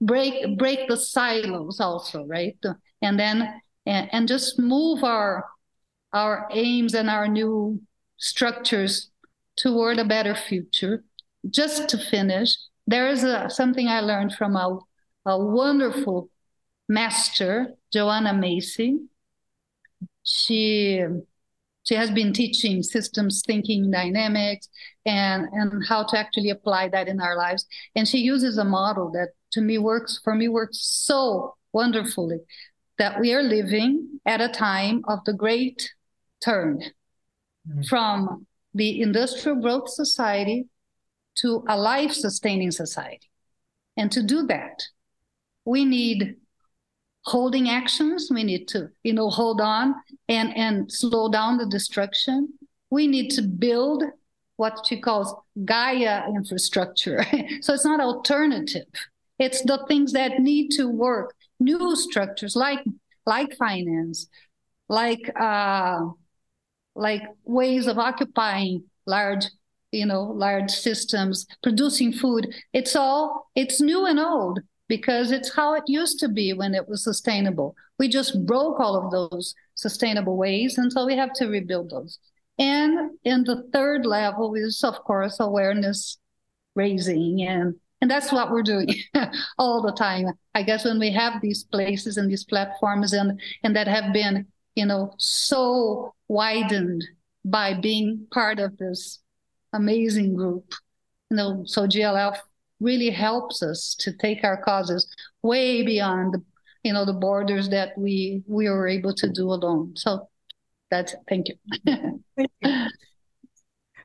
[0.00, 2.56] break, break the silos also, right?
[3.00, 5.46] And then and, and just move our
[6.12, 7.80] our aims and our new
[8.18, 9.10] structures
[9.56, 11.04] toward a better future.
[11.48, 14.78] Just to finish, there is a, something I learned from a
[15.24, 16.28] a wonderful
[16.88, 18.98] master, Joanna Macy.
[20.24, 21.04] She
[21.84, 24.68] she has been teaching systems thinking dynamics
[25.04, 29.10] and and how to actually apply that in our lives and she uses a model
[29.10, 32.38] that to me works for me works so wonderfully
[32.98, 35.90] that we are living at a time of the great
[36.40, 36.80] turn
[37.68, 37.82] mm-hmm.
[37.82, 40.68] from the industrial growth society
[41.34, 43.28] to a life sustaining society
[43.96, 44.84] and to do that
[45.64, 46.36] we need
[47.24, 48.28] holding actions.
[48.30, 49.94] We need to you know hold on
[50.28, 52.54] and and slow down the destruction.
[52.90, 54.02] We need to build
[54.56, 57.24] what she calls gaia infrastructure.
[57.62, 58.86] So it's not alternative.
[59.38, 61.34] It's the things that need to work.
[61.58, 62.80] New structures like
[63.24, 64.26] like finance
[64.88, 66.00] like uh
[66.94, 69.46] like ways of occupying large
[69.90, 72.52] you know large systems producing food.
[72.72, 76.88] It's all it's new and old because it's how it used to be when it
[76.88, 77.74] was sustainable.
[77.98, 82.18] We just broke all of those sustainable ways, and so we have to rebuild those.
[82.58, 86.18] And in the third level is, of course, awareness
[86.74, 88.88] raising, and and that's what we're doing
[89.58, 90.26] all the time.
[90.54, 94.46] I guess when we have these places and these platforms, and and that have been,
[94.74, 97.04] you know, so widened
[97.44, 99.20] by being part of this
[99.72, 100.74] amazing group.
[101.30, 102.36] You know, so GLF
[102.82, 105.06] really helps us to take our causes
[105.42, 106.42] way beyond the
[106.82, 110.28] you know the borders that we we were able to do alone so
[110.90, 111.20] that's it.
[111.28, 111.56] thank you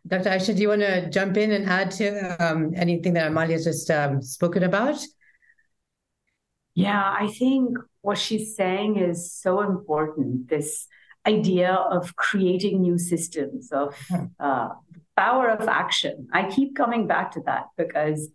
[0.07, 0.29] Dr.
[0.29, 3.91] Ayesha, do you want to jump in and add to um, anything that Amalia's just
[3.91, 4.97] um, spoken about?
[6.75, 10.47] Yeah, I think what she's saying is so important.
[10.47, 10.87] This
[11.25, 14.25] idea of creating new systems, of hmm.
[14.39, 14.69] uh,
[15.17, 16.27] power of action.
[16.31, 18.29] I keep coming back to that because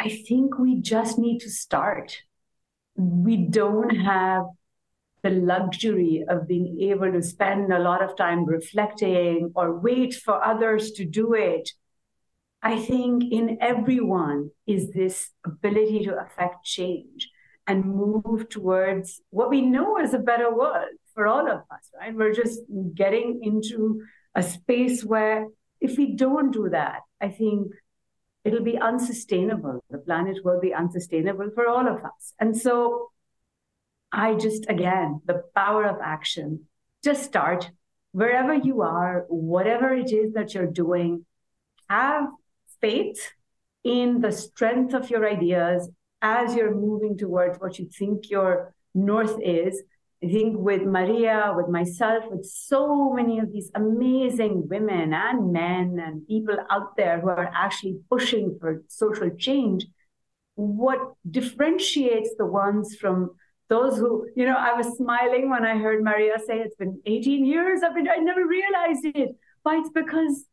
[0.00, 2.16] I think we just need to start.
[2.96, 4.44] We don't have
[5.22, 10.42] the luxury of being able to spend a lot of time reflecting or wait for
[10.42, 11.68] others to do it.
[12.62, 17.28] I think in everyone is this ability to affect change
[17.66, 22.14] and move towards what we know is a better world for all of us, right?
[22.14, 22.60] We're just
[22.94, 24.00] getting into
[24.34, 27.72] a space where if we don't do that, I think
[28.44, 29.84] it'll be unsustainable.
[29.90, 32.34] The planet will be unsustainable for all of us.
[32.38, 33.10] And so
[34.12, 36.66] I just, again, the power of action,
[37.04, 37.70] just start
[38.12, 41.24] wherever you are, whatever it is that you're doing,
[41.88, 42.28] have
[42.80, 43.32] faith
[43.84, 45.88] in the strength of your ideas
[46.22, 49.82] as you're moving towards what you think your north is.
[50.22, 55.98] I think with Maria, with myself, with so many of these amazing women and men
[55.98, 59.86] and people out there who are actually pushing for social change,
[60.56, 60.98] what
[61.30, 63.30] differentiates the ones from
[63.70, 67.46] those who, you know, I was smiling when I heard Maria say it's been 18
[67.46, 67.80] years.
[67.82, 69.30] I've been, I never realized it.
[69.64, 70.44] But it's because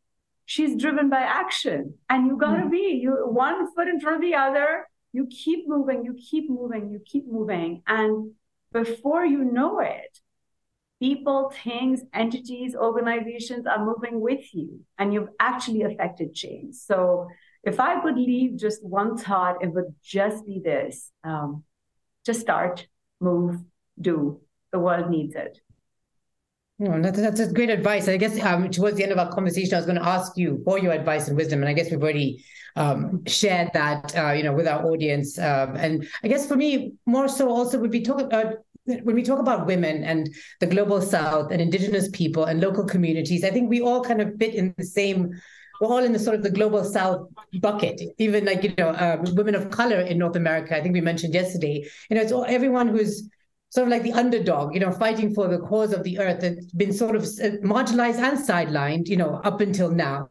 [0.46, 1.94] she's driven by action.
[2.08, 2.70] And you gotta mm.
[2.70, 4.88] be you one foot in front of the other.
[5.12, 7.82] You keep moving, you keep moving, you keep moving.
[7.86, 8.32] And
[8.72, 10.18] before you know it,
[11.00, 16.74] people, things, entities, organizations are moving with you, and you've actually affected change.
[16.74, 17.28] So
[17.62, 21.64] if I could leave just one thought, it would just be this um,
[22.24, 22.86] just start
[23.20, 23.60] move,
[24.00, 24.40] do.
[24.70, 25.58] The world needs it.
[26.80, 28.06] Oh, that's, that's a great advice.
[28.06, 30.62] I guess um, towards the end of our conversation, I was going to ask you
[30.64, 32.44] for your advice and wisdom, and I guess we've already
[32.76, 35.38] um, shared that, uh, you know, with our audience.
[35.38, 39.22] Um, and I guess for me, more so also would be talking about when we
[39.22, 43.68] talk about women and the global south and indigenous people and local communities i think
[43.68, 45.30] we all kind of fit in the same
[45.78, 47.28] we're all in the sort of the global south
[47.60, 51.02] bucket even like you know uh, women of color in north america i think we
[51.02, 53.28] mentioned yesterday you know it's all everyone who's
[53.70, 56.72] sort of like the underdog you know fighting for the cause of the earth that's
[56.72, 60.28] been sort of uh, marginalized and sidelined you know up until now.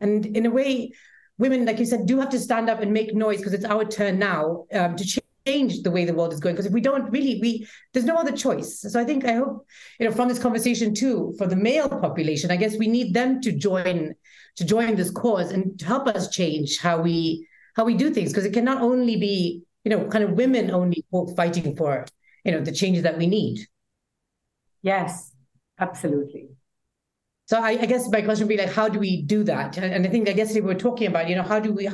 [0.00, 0.92] And in a way
[1.38, 3.84] women like you said do have to stand up and make noise because it's our
[3.84, 6.54] turn now um, to change the way the world is going.
[6.54, 8.80] Because if we don't really we there's no other choice.
[8.80, 9.66] So i think i hope
[9.98, 13.40] you know from this conversation too for the male population i guess we need them
[13.40, 14.14] to join
[14.56, 18.30] to join this cause and to help us change how we how we do things.
[18.30, 21.04] Because it can not only be you know kind of women only
[21.36, 22.06] fighting for
[22.44, 23.66] you know the changes that we need
[24.82, 25.32] yes
[25.78, 26.48] absolutely
[27.46, 29.76] so I, I, guess my question would be like, how do we do that?
[29.76, 31.88] And, and I think I guess we were talking about, you know, how do we,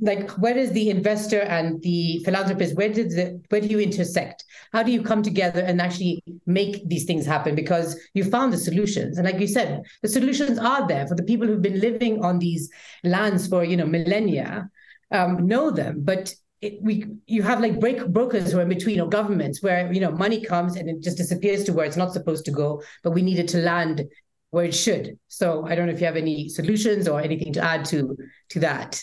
[0.00, 2.76] like, where is the investor and the philanthropist?
[2.76, 4.44] Where did the where do you intersect?
[4.72, 7.56] How do you come together and actually make these things happen?
[7.56, 11.24] Because you found the solutions, and like you said, the solutions are there for the
[11.24, 12.70] people who've been living on these
[13.02, 14.70] lands for you know millennia,
[15.10, 19.00] um, know them, but it, we you have like break brokers who are in between
[19.00, 22.12] or governments where you know money comes and it just disappears to where it's not
[22.12, 24.04] supposed to go but we need it to land
[24.50, 25.18] where it should.
[25.28, 28.16] So I don't know if you have any solutions or anything to add to
[28.50, 29.02] to that.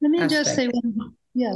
[0.00, 0.44] Let me aspect.
[0.44, 1.54] just say one, yeah,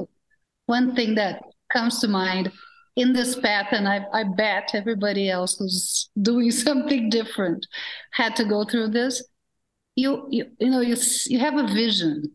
[0.66, 2.50] one thing that comes to mind
[2.96, 7.66] in this path, and I, I bet everybody else who's doing something different
[8.12, 9.22] had to go through this.
[9.94, 12.34] You you you know you you have a vision,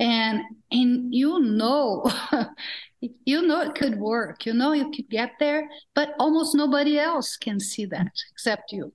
[0.00, 2.04] and and you know.
[3.24, 7.36] you know it could work you know you could get there but almost nobody else
[7.36, 8.90] can see that except you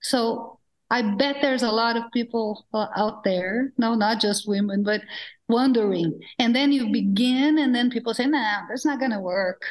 [0.00, 0.58] so
[0.92, 5.00] I bet there's a lot of people uh, out there, no, not just women, but
[5.48, 6.20] wondering.
[6.38, 9.62] And then you begin, and then people say, nah, that's not going to work.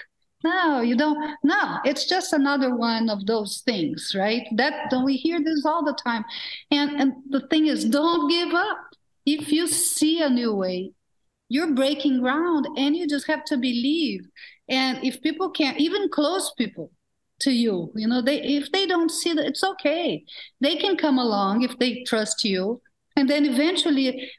[0.43, 1.37] No, you don't.
[1.43, 4.47] No, it's just another one of those things, right?
[4.55, 6.25] That don't we hear this all the time.
[6.71, 8.90] And and the thing is, don't give up.
[9.25, 10.93] If you see a new way,
[11.49, 14.27] you're breaking ground and you just have to believe.
[14.69, 16.91] And if people can't, even close people,
[17.41, 20.23] to you you know they if they don't see that it's okay.
[20.61, 22.81] They can come along if they trust you.
[23.15, 24.31] And then eventually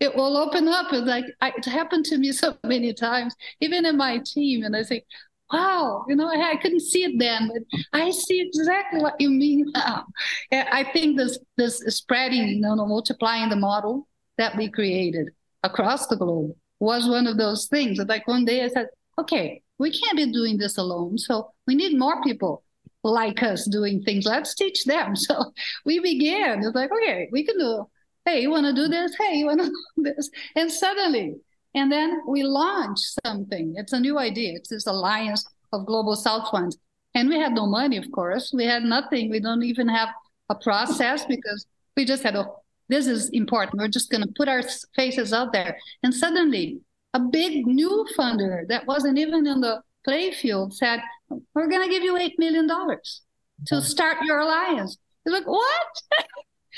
[0.00, 0.92] it will open up.
[0.92, 4.82] And like it happened to me so many times even in my team and i
[4.82, 5.04] think
[5.52, 9.66] wow you know I, couldn't see it then but i see exactly what you mean
[9.74, 10.06] now
[10.52, 15.30] i think this this spreading you know multiplying the model that we created
[15.62, 18.88] across the globe was one of those things that like one day i said
[19.18, 21.18] okay we can't be doing this alone.
[21.18, 22.62] So we need more people
[23.02, 24.26] like us doing things.
[24.26, 25.14] Let's teach them.
[25.26, 25.52] So
[25.84, 26.62] we began.
[26.64, 27.86] It's like, okay, we can do
[28.26, 29.14] hey, you want to do this?
[29.18, 29.66] Hey, you want to
[29.96, 30.30] do this?
[30.56, 31.34] And suddenly,
[31.74, 33.74] and then we launch something.
[33.76, 34.54] It's a new idea.
[34.54, 36.78] It's this alliance of global South funds.
[37.14, 38.52] And we had no money, of course.
[38.52, 39.30] We had nothing.
[39.30, 40.08] We don't even have
[40.48, 41.66] a process because
[41.96, 42.46] we just had a
[42.88, 43.80] this is important.
[43.80, 44.62] We're just going to put our
[44.94, 45.78] faces out there.
[46.02, 46.80] And suddenly,
[47.14, 51.00] a big new funder that wasn't even in the playfield said,
[51.54, 53.80] We're going to give you $8 million to mm-hmm.
[53.80, 54.98] start your alliance.
[55.24, 56.02] You're like, What?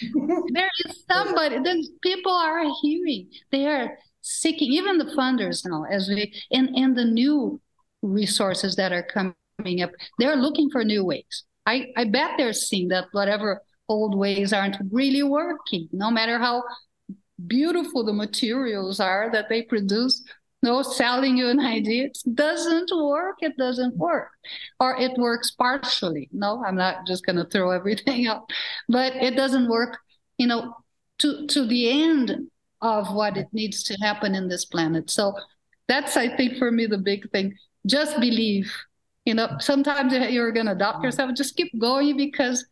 [0.53, 6.09] there is somebody, then people are hearing, they are seeking, even the funders now, as
[6.09, 7.61] we, and, and the new
[8.03, 11.45] resources that are coming up, they're looking for new ways.
[11.65, 16.65] I, I bet they're seeing that whatever old ways aren't really working, no matter how
[17.47, 20.25] beautiful the materials are that they produce.
[20.63, 23.37] No, selling you an idea it doesn't work.
[23.41, 24.31] It doesn't work,
[24.81, 26.29] or it works partially.
[26.33, 28.51] No, I'm not just going to throw everything out,
[28.89, 29.99] but it doesn't work.
[30.39, 30.75] You know,
[31.19, 32.49] to to the end
[32.83, 35.11] of what it needs to happen in this planet.
[35.11, 35.35] So
[35.89, 37.55] that's, I think, for me, the big thing.
[37.87, 38.73] Just believe.
[39.25, 41.35] You know, sometimes you're going to doubt yourself.
[41.35, 42.65] Just keep going because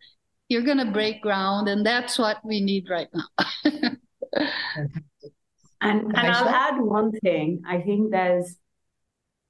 [0.49, 3.45] you're going to break ground and that's what we need right now
[5.81, 8.57] and and i'll add one thing i think there's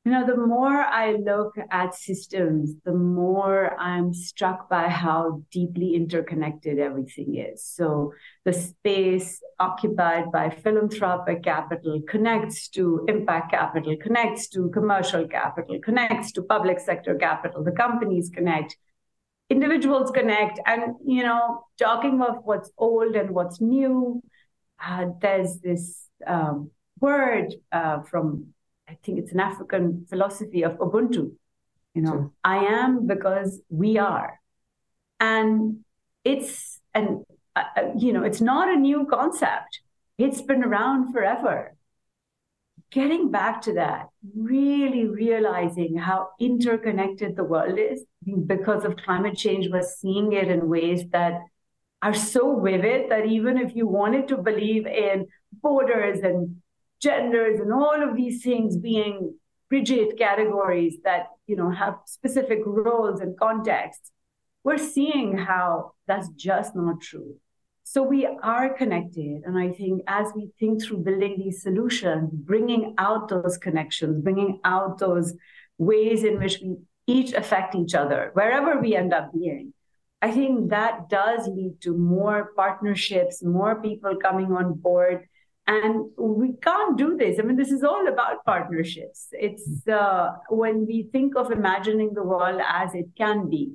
[0.04, 5.94] you know the more i look at systems the more i'm struck by how deeply
[5.94, 7.64] interconnected everything is.
[7.64, 8.12] So
[8.44, 16.32] the space occupied by philanthropic capital connects to impact capital connects to commercial capital connects
[16.32, 17.64] to public sector capital.
[17.64, 18.76] The companies connect
[19.50, 24.22] individuals connect and you know talking of what's old and what's new
[24.82, 28.53] uh, there's this um, word uh, from
[28.94, 31.24] i think it's an african philosophy of ubuntu
[31.94, 32.10] you know.
[32.10, 32.30] Sure.
[32.42, 34.40] i am because we are.
[35.20, 35.84] And
[36.24, 37.24] it's and
[37.56, 39.80] uh, uh, you know it's not a new concept.
[40.18, 41.76] It's been around forever.
[42.90, 48.04] Getting back to that, really realizing how interconnected the world is
[48.46, 51.40] because of climate change, we're seeing it in ways that
[52.02, 55.26] are so vivid that even if you wanted to believe in
[55.60, 56.62] borders and
[57.06, 59.34] genders and all of these things being
[59.70, 64.06] rigid categories that you know have specific roles and contexts,
[64.64, 67.32] we're seeing how that's just not true.
[67.84, 69.42] So we are connected.
[69.44, 74.58] And I think as we think through building these solutions, bringing out those connections, bringing
[74.64, 75.34] out those
[75.76, 76.76] ways in which we
[77.06, 79.74] each affect each other, wherever we end up being,
[80.22, 85.28] I think that does lead to more partnerships, more people coming on board.
[85.66, 87.38] And we can't do this.
[87.38, 89.28] I mean, this is all about partnerships.
[89.32, 93.72] It's uh, when we think of imagining the world as it can be,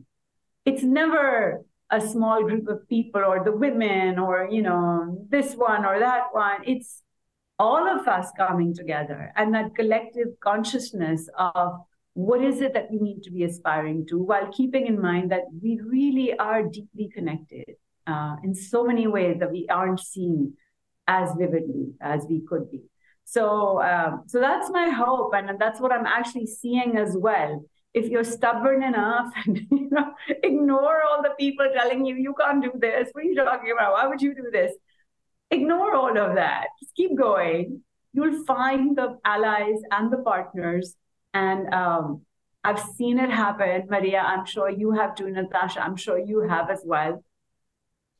[0.66, 5.86] it's never a small group of people or the women or you know this one
[5.86, 7.02] or that one it's
[7.58, 11.74] all of us coming together and that collective consciousness of
[12.14, 15.44] what is it that we need to be aspiring to while keeping in mind that
[15.62, 17.76] we really are deeply connected
[18.08, 20.54] uh, in so many ways that we aren't seeing
[21.10, 22.82] as vividly as we could be.
[23.26, 27.66] So um, so that's my hope and that's what i'm actually seeing as well.
[27.93, 30.14] If you're stubborn enough and you know
[30.49, 33.10] ignore all the people telling you you can't do this.
[33.12, 33.93] What are you talking about?
[33.93, 34.72] Why would you do this?
[35.51, 36.68] Ignore all of that.
[36.80, 37.82] Just keep going.
[38.14, 40.95] You'll find the allies and the partners
[41.34, 42.22] and um,
[42.64, 44.22] i've seen it happen maria.
[44.32, 45.84] I'm sure you have too natasha.
[45.84, 47.24] I'm sure you have as well.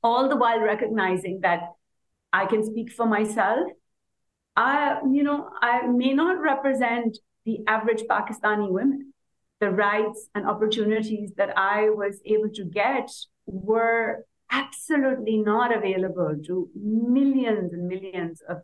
[0.01, 1.61] All the while recognizing that
[2.34, 3.67] i can speak for myself
[4.55, 9.09] i you know i may not represent the average pakistani women
[9.59, 13.09] the rights and opportunities that I was able to get
[13.45, 18.57] were absolutely not available to millions and millions of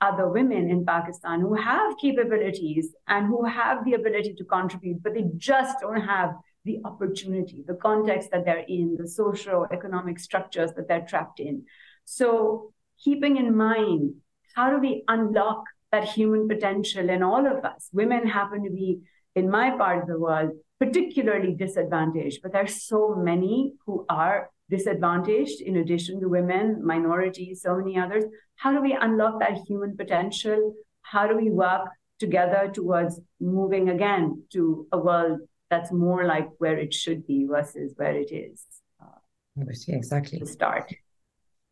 [0.00, 5.14] other women in Pakistan who have capabilities and who have the ability to contribute, but
[5.14, 10.72] they just don't have the opportunity, the context that they're in, the social economic structures
[10.74, 11.64] that they're trapped in.
[12.04, 12.72] So,
[13.02, 14.14] keeping in mind,
[14.54, 17.88] how do we unlock that human potential in all of us?
[17.92, 19.00] Women happen to be
[19.34, 25.60] in my part of the world particularly disadvantaged, but there's so many who are disadvantaged
[25.60, 28.24] in addition to women, minorities, so many others.
[28.56, 30.74] How do we unlock that human potential?
[31.02, 31.88] How do we work
[32.18, 35.38] together towards moving again to a world
[35.70, 38.64] that's more like where it should be versus where it is?
[39.00, 40.40] Uh, exactly.
[40.40, 40.92] To start.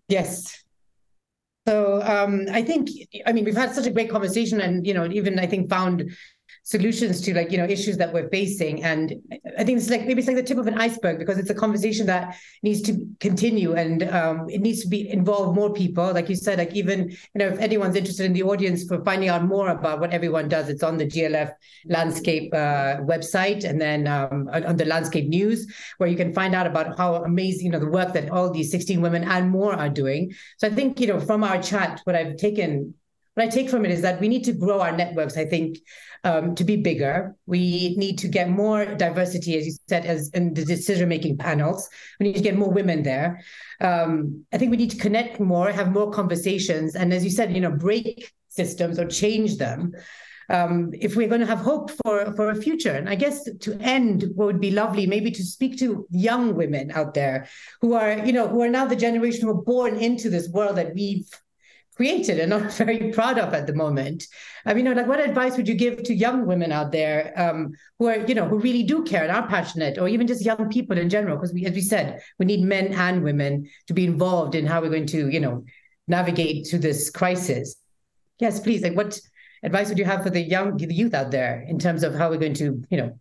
[0.09, 0.63] Yes.
[1.71, 2.89] So um, I think,
[3.27, 6.11] I mean, we've had such a great conversation, and you know, even I think found
[6.63, 8.83] solutions to like you know issues that we're facing.
[8.85, 9.15] And
[9.59, 11.55] i think it's like maybe it's like the tip of an iceberg because it's a
[11.55, 16.13] conversation that needs to continue and um, it needs to be involve more people.
[16.13, 19.29] Like you said like even you know if anyone's interested in the audience for finding
[19.29, 21.53] out more about what everyone does it's on the glf
[21.87, 25.67] landscape uh, website and then um, on the landscape news
[25.99, 28.71] where you can find out about how amazing you know the work that all these
[28.71, 30.33] 16 women and more are doing.
[30.59, 32.95] So i think you know from our chat what i've taken
[33.41, 35.79] what I take from it is that we need to grow our networks, I think,
[36.25, 37.35] um, to be bigger.
[37.47, 41.89] We need to get more diversity, as you said, as in the decision-making panels.
[42.19, 43.43] We need to get more women there.
[43.81, 47.55] Um, I think we need to connect more, have more conversations, and as you said,
[47.55, 49.93] you know, break systems or change them.
[50.51, 52.91] Um, if we're going to have hope for for a future.
[52.91, 56.91] And I guess to end, what would be lovely, maybe to speak to young women
[56.91, 57.49] out there
[57.81, 60.77] who are, you know, who are now the generation who are born into this world
[60.77, 61.31] that we've
[62.01, 64.27] created and not very proud of at the moment.
[64.65, 67.35] I mean, you know, like what advice would you give to young women out there
[67.37, 70.43] um, who are, you know, who really do care and are passionate, or even just
[70.43, 71.37] young people in general?
[71.37, 74.81] Because we, as we said, we need men and women to be involved in how
[74.81, 75.63] we're going to, you know,
[76.09, 77.77] navigate through this crisis.
[78.39, 78.81] Yes, please.
[78.81, 79.21] Like, what
[79.63, 82.31] advice would you have for the young, the youth out there in terms of how
[82.31, 83.21] we're going to, you know,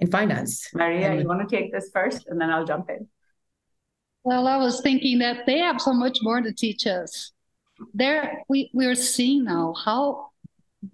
[0.00, 0.68] in finance?
[0.74, 3.08] Maria, and, you want to take this first, and then I'll jump in.
[4.24, 7.31] Well, I was thinking that they have so much more to teach us.
[7.94, 10.30] There, we we're seeing now how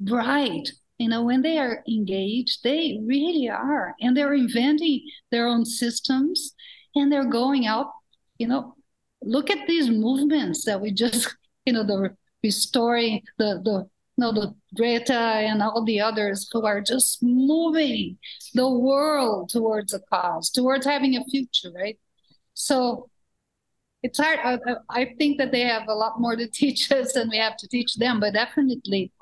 [0.00, 5.64] bright, you know, when they are engaged, they really are, and they're inventing their own
[5.64, 6.54] systems,
[6.94, 7.92] and they're going out.
[8.38, 8.74] You know,
[9.22, 11.34] look at these movements that we just,
[11.66, 16.66] you know, the restoring the the you know, the Greta and all the others who
[16.66, 18.18] are just moving
[18.52, 21.96] the world towards a cause, towards having a future, right?
[22.54, 23.08] So
[24.02, 24.38] it's hard.
[24.44, 24.58] I,
[24.90, 27.68] I, think that they have a lot more to teach us than we have to
[27.68, 29.12] teach them, but definitely,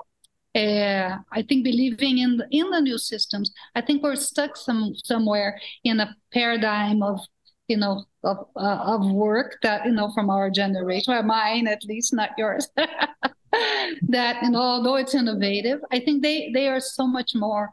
[0.54, 4.94] uh, I think believing in the, in the new systems, I think we're stuck some
[5.04, 7.20] somewhere in a paradigm of
[7.68, 11.84] you know of uh, of work that you know from our generation, or mine at
[11.84, 12.68] least, not yours.
[12.76, 17.70] that you know, although it's innovative, I think they they are so much more.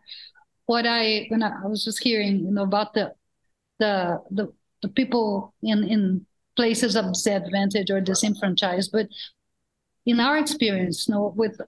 [0.66, 3.14] What I when I, I was just hearing, you know, about the
[3.80, 6.26] the the the people in in
[6.56, 8.92] places of disadvantage or disenfranchised.
[8.92, 9.08] But
[10.06, 11.60] in our experience, you know, with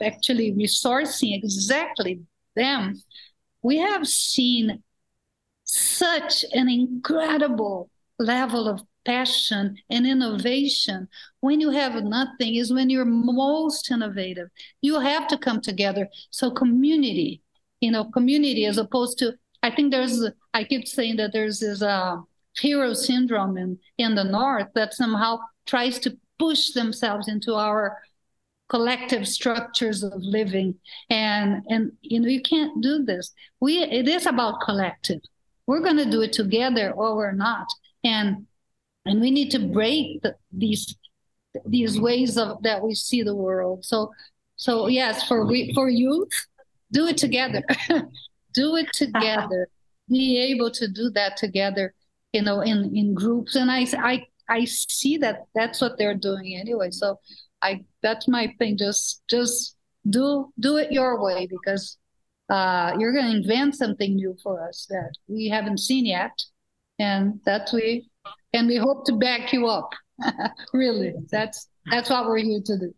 [0.00, 2.20] actually resourcing exactly
[2.56, 3.02] them,
[3.62, 4.82] we have seen
[5.64, 11.08] such an incredible level of passion and innovation
[11.40, 14.48] when you have nothing is when you're most innovative
[14.80, 17.42] you have to come together so community
[17.80, 21.82] you know community as opposed to i think there's i keep saying that there's this
[21.82, 22.16] uh
[22.58, 27.98] hero syndrome in, in the north that somehow tries to push themselves into our
[28.68, 30.74] collective structures of living.
[31.10, 33.32] And and you know you can't do this.
[33.60, 35.20] We it is about collective.
[35.66, 37.66] We're going to do it together or we're not.
[38.02, 38.46] And
[39.06, 40.96] and we need to break the, these
[41.66, 43.84] these ways of that we see the world.
[43.84, 44.12] So
[44.56, 46.32] so yes for we for youth
[46.92, 47.62] do it together.
[48.52, 49.66] Do it together.
[50.08, 51.92] Be able to do that together
[52.34, 56.56] you know, in in groups, and I I I see that that's what they're doing
[56.60, 56.90] anyway.
[56.90, 57.20] So
[57.62, 58.76] I that's my thing.
[58.76, 59.76] Just just
[60.10, 61.96] do do it your way because
[62.50, 66.36] uh, you're going to invent something new for us that we haven't seen yet,
[66.98, 68.10] and that we
[68.52, 69.90] and we hope to back you up.
[70.74, 72.94] really, that's that's what we're here to do.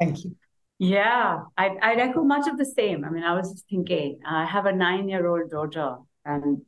[0.00, 0.34] Thank you.
[0.78, 3.02] Yeah, I'd, I'd echo much of the same.
[3.02, 6.62] I mean, I was just thinking, I have a nine year old daughter, and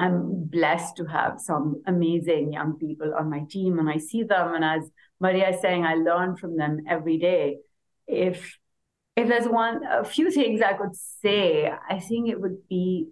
[0.00, 4.54] I'm blessed to have some amazing young people on my team, and I see them.
[4.54, 4.90] And as
[5.20, 7.58] Maria is saying, I learn from them every day.
[8.06, 8.58] If
[9.16, 13.08] if there's one, a few things I could say, I think it would be,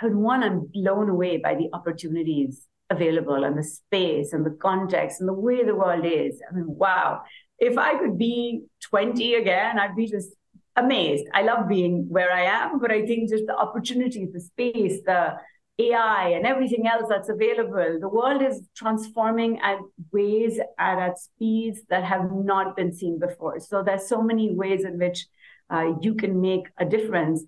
[0.00, 5.28] one, I'm blown away by the opportunities available and the space and the context and
[5.28, 6.40] the way the world is.
[6.48, 7.22] I mean, wow.
[7.58, 10.30] If I could be 20 again, I'd be just
[10.76, 11.26] amazed.
[11.34, 15.34] I love being where I am, but I think just the opportunities, the space, the
[15.78, 19.78] AI and everything else that's available, the world is transforming at
[20.12, 23.60] ways and at speeds that have not been seen before.
[23.60, 25.26] So there's so many ways in which
[25.70, 27.44] uh, you can make a difference.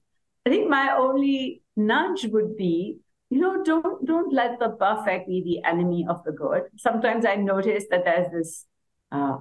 [0.47, 2.99] I think my only nudge would be,
[3.31, 6.63] you know, don't don't let the perfect be the enemy of the good.
[6.77, 8.67] Sometimes I notice that there's this
[9.11, 9.39] uh,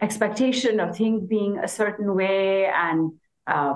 [0.00, 3.12] expectation of things being a certain way, and
[3.46, 3.74] uh,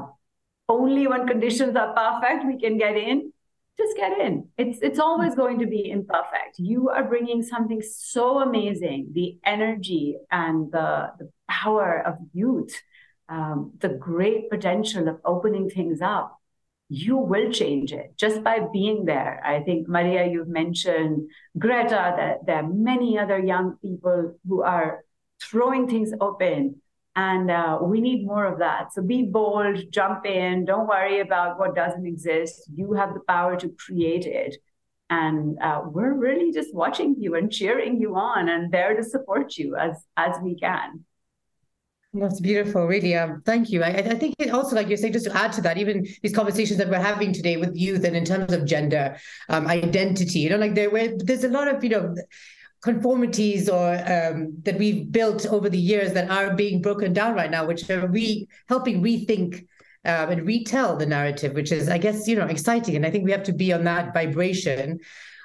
[0.68, 3.32] only when conditions are perfect we can get in
[3.78, 4.48] just get in.
[4.56, 6.58] It's it's always going to be imperfect.
[6.58, 12.74] You are bringing something so amazing, the energy and the, the power of youth
[13.28, 16.38] um, the great potential of opening things up,
[16.88, 19.40] you will change it just by being there.
[19.44, 25.04] I think, Maria, you've mentioned Greta, that there are many other young people who are
[25.40, 26.80] throwing things open.
[27.16, 28.92] And uh, we need more of that.
[28.92, 32.68] So be bold, jump in, don't worry about what doesn't exist.
[32.74, 34.56] You have the power to create it.
[35.10, 39.56] And uh, we're really just watching you and cheering you on and there to support
[39.56, 41.04] you as, as we can.
[42.16, 43.16] That's beautiful, really.
[43.16, 43.82] Um, thank you.
[43.82, 46.34] I, I think it also, like you're saying, just to add to that, even these
[46.34, 49.16] conversations that we're having today with youth and in terms of gender
[49.48, 52.14] um, identity, you know, like there, where there's a lot of, you know,
[52.84, 57.50] conformities or um, that we've built over the years that are being broken down right
[57.50, 59.66] now, which are re helping rethink
[60.04, 62.94] um, and retell the narrative, which is, I guess, you know, exciting.
[62.94, 65.00] And I think we have to be on that vibration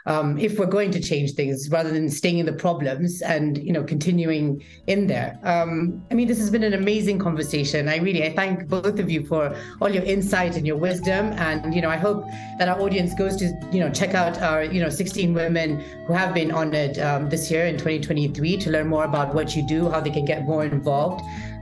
[0.09, 3.71] um, if we're going to change things rather than staying in the problems and you
[3.71, 5.39] know continuing in there.
[5.43, 7.87] Um, i mean this has been an amazing conversation.
[7.87, 11.33] I really i thank both of you for all your insight and your wisdom.
[11.47, 12.25] And you know i hope
[12.57, 16.13] that our audience goes to you know check out our you know 16 women who
[16.13, 19.89] have been honored um, this year in 2023 to learn more about what you do
[19.89, 21.21] how they can get more involved.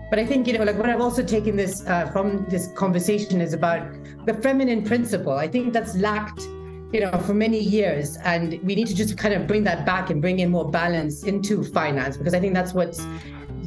[0.10, 3.42] But I think, you know, like what I've also taken this uh, from this conversation
[3.42, 3.82] is about
[4.26, 5.34] the feminine principle.
[5.34, 6.48] I think that's lacked
[6.92, 8.18] you know, for many years.
[8.24, 11.24] And we need to just kind of bring that back and bring in more balance
[11.24, 13.06] into finance because I think that's what's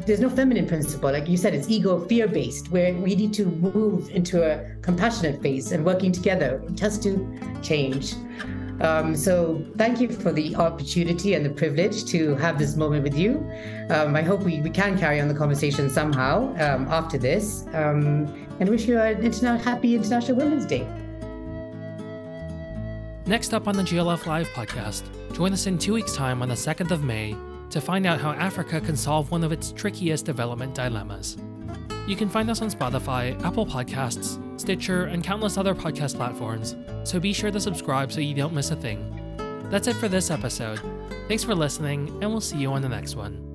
[0.07, 1.12] there's no feminine principle.
[1.12, 5.43] Like you said, it's ego fear based, where we need to move into a compassionate
[5.43, 8.14] phase and working together just to change.
[8.81, 13.14] Um, so thank you for the opportunity and the privilege to have this moment with
[13.14, 13.47] you.
[13.91, 18.49] Um, I hope we, we can carry on the conversation somehow um, after this um,
[18.59, 20.87] and wish you an interna- happy International Women's Day.
[23.31, 26.57] Next up on the GLF Live podcast, join us in two weeks' time on the
[26.57, 27.37] 2nd of May
[27.70, 31.37] to find out how Africa can solve one of its trickiest development dilemmas.
[32.09, 36.74] You can find us on Spotify, Apple Podcasts, Stitcher, and countless other podcast platforms,
[37.05, 38.99] so be sure to subscribe so you don't miss a thing.
[39.70, 40.81] That's it for this episode.
[41.28, 43.50] Thanks for listening, and we'll see you on the next one.